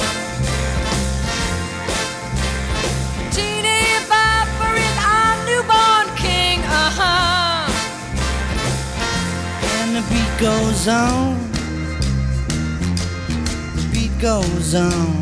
Teeny 3.31 3.83
Bopper 4.11 4.75
is 4.87 4.97
our 5.13 5.35
newborn 5.47 6.07
king, 6.17 6.59
uh-huh. 6.83 7.71
And 9.77 9.89
the 9.95 10.03
beat 10.11 10.33
goes 10.47 10.83
on. 10.89 11.37
The 13.77 13.85
beat 13.93 14.15
goes 14.19 14.75
on. 14.75 15.15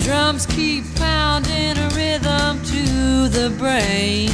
Drums 0.00 0.46
keep 0.46 0.84
pounding 0.94 1.76
a 1.76 1.88
rhythm 1.98 2.52
to 2.72 3.28
the 3.28 3.50
brain. 3.58 4.30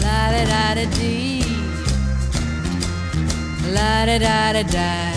La 0.00 0.20
da 0.32 0.42
da 0.52 0.74
da 0.76 0.86
dee. 0.96 1.33
La 3.72 4.04
da 4.04 4.18
da 4.18 4.52
da 4.52 4.62
da. 4.62 5.12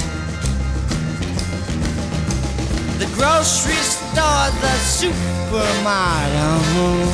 The 2.98 3.06
grocery 3.14 3.76
store, 3.76 4.52
the 4.62 4.74
supermarket. 4.80 6.34
uh-huh. 6.34 7.06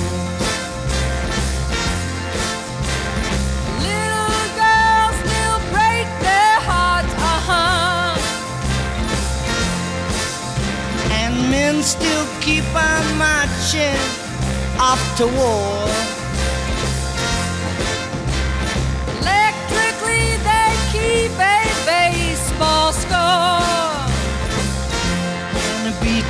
Little 3.82 4.44
girls 4.62 5.16
still 5.26 5.60
break 5.74 6.08
their 6.22 6.58
hearts, 6.70 7.14
uh. 7.18 8.16
And 11.12 11.50
men 11.50 11.82
still 11.82 12.26
keep 12.42 12.66
on 12.76 13.18
marching 13.18 13.98
off 14.80 15.02
to 15.18 15.26
war. 15.26 16.13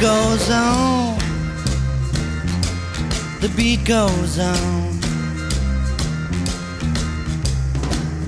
Goes 0.04 0.50
on. 0.50 1.18
The 3.40 3.50
beat 3.56 3.86
goes 3.86 4.38
on. 4.38 5.00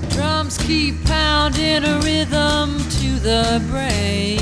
Drums 0.08 0.56
keep 0.56 1.04
pounding 1.04 1.84
a 1.84 1.98
rhythm 1.98 2.78
to 2.78 3.08
the 3.28 3.62
brain. 3.70 4.40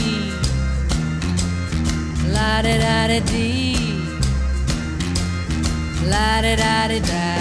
La 2.32 2.62
da 2.62 2.78
da 2.78 3.08
da 3.08 3.20
dee. 3.26 3.98
La 6.06 6.40
da 6.40 6.54
da 6.54 6.86
da 6.86 7.00
da. 7.00 7.34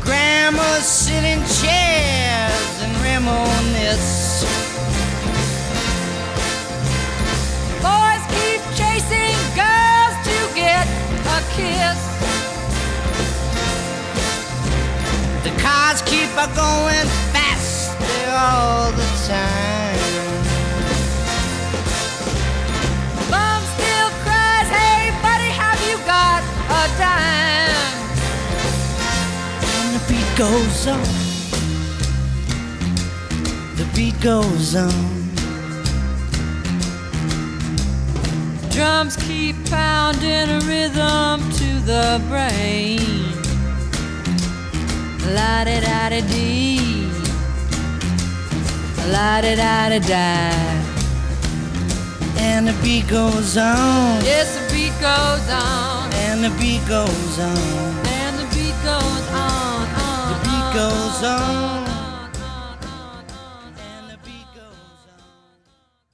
Grandmas 0.00 0.86
sit 0.88 1.22
in 1.22 1.38
chairs 1.60 2.82
and 2.82 2.94
reminisce. 3.06 4.17
Kiss. 11.56 11.98
The 15.44 15.52
cars 15.62 16.02
keep 16.02 16.30
a 16.36 16.46
going 16.54 17.08
faster 17.32 18.30
all 18.30 18.90
the 18.92 19.08
time. 19.26 19.98
Mom 23.30 23.62
still 23.74 24.10
cries, 24.24 24.68
hey 24.78 25.10
buddy, 25.22 25.50
have 25.62 25.80
you 25.88 25.96
got 26.06 26.42
a 26.70 26.82
dime? 26.98 27.98
And 29.80 29.90
the 29.96 30.02
beat 30.08 30.30
goes 30.36 30.86
on. 30.86 31.02
The 33.76 33.86
beat 33.94 34.20
goes 34.20 34.74
on. 34.74 35.18
Drums 38.70 39.16
keep 39.38 39.56
pounding 39.70 40.48
a 40.58 40.60
rhythm 40.70 41.38
to 41.60 41.68
the 41.90 42.20
brain. 42.28 43.00
La 45.36 45.64
da 45.68 45.76
da 45.86 46.00
da 46.12 46.20
dee. 46.32 47.06
La 49.14 49.40
da 49.44 49.52
da 49.62 49.76
da 49.92 50.00
da. 50.12 50.28
And 52.48 52.66
the 52.68 52.76
beat 52.82 53.06
goes 53.08 53.56
on. 53.56 54.24
Yes, 54.30 54.48
the 54.56 54.64
beat 54.74 54.94
goes 55.08 55.46
on. 55.64 56.12
And 56.26 56.38
the 56.46 56.52
beat 56.60 56.82
goes 56.88 57.38
on. 57.38 57.90
And 58.20 58.34
the 58.40 58.46
beat 58.54 58.76
goes 58.90 59.26
on. 59.46 59.82
on 60.06 60.22
The 60.32 60.38
beat 60.46 60.68
goes 60.80 61.22
on. 61.22 61.84
on. 61.84 61.87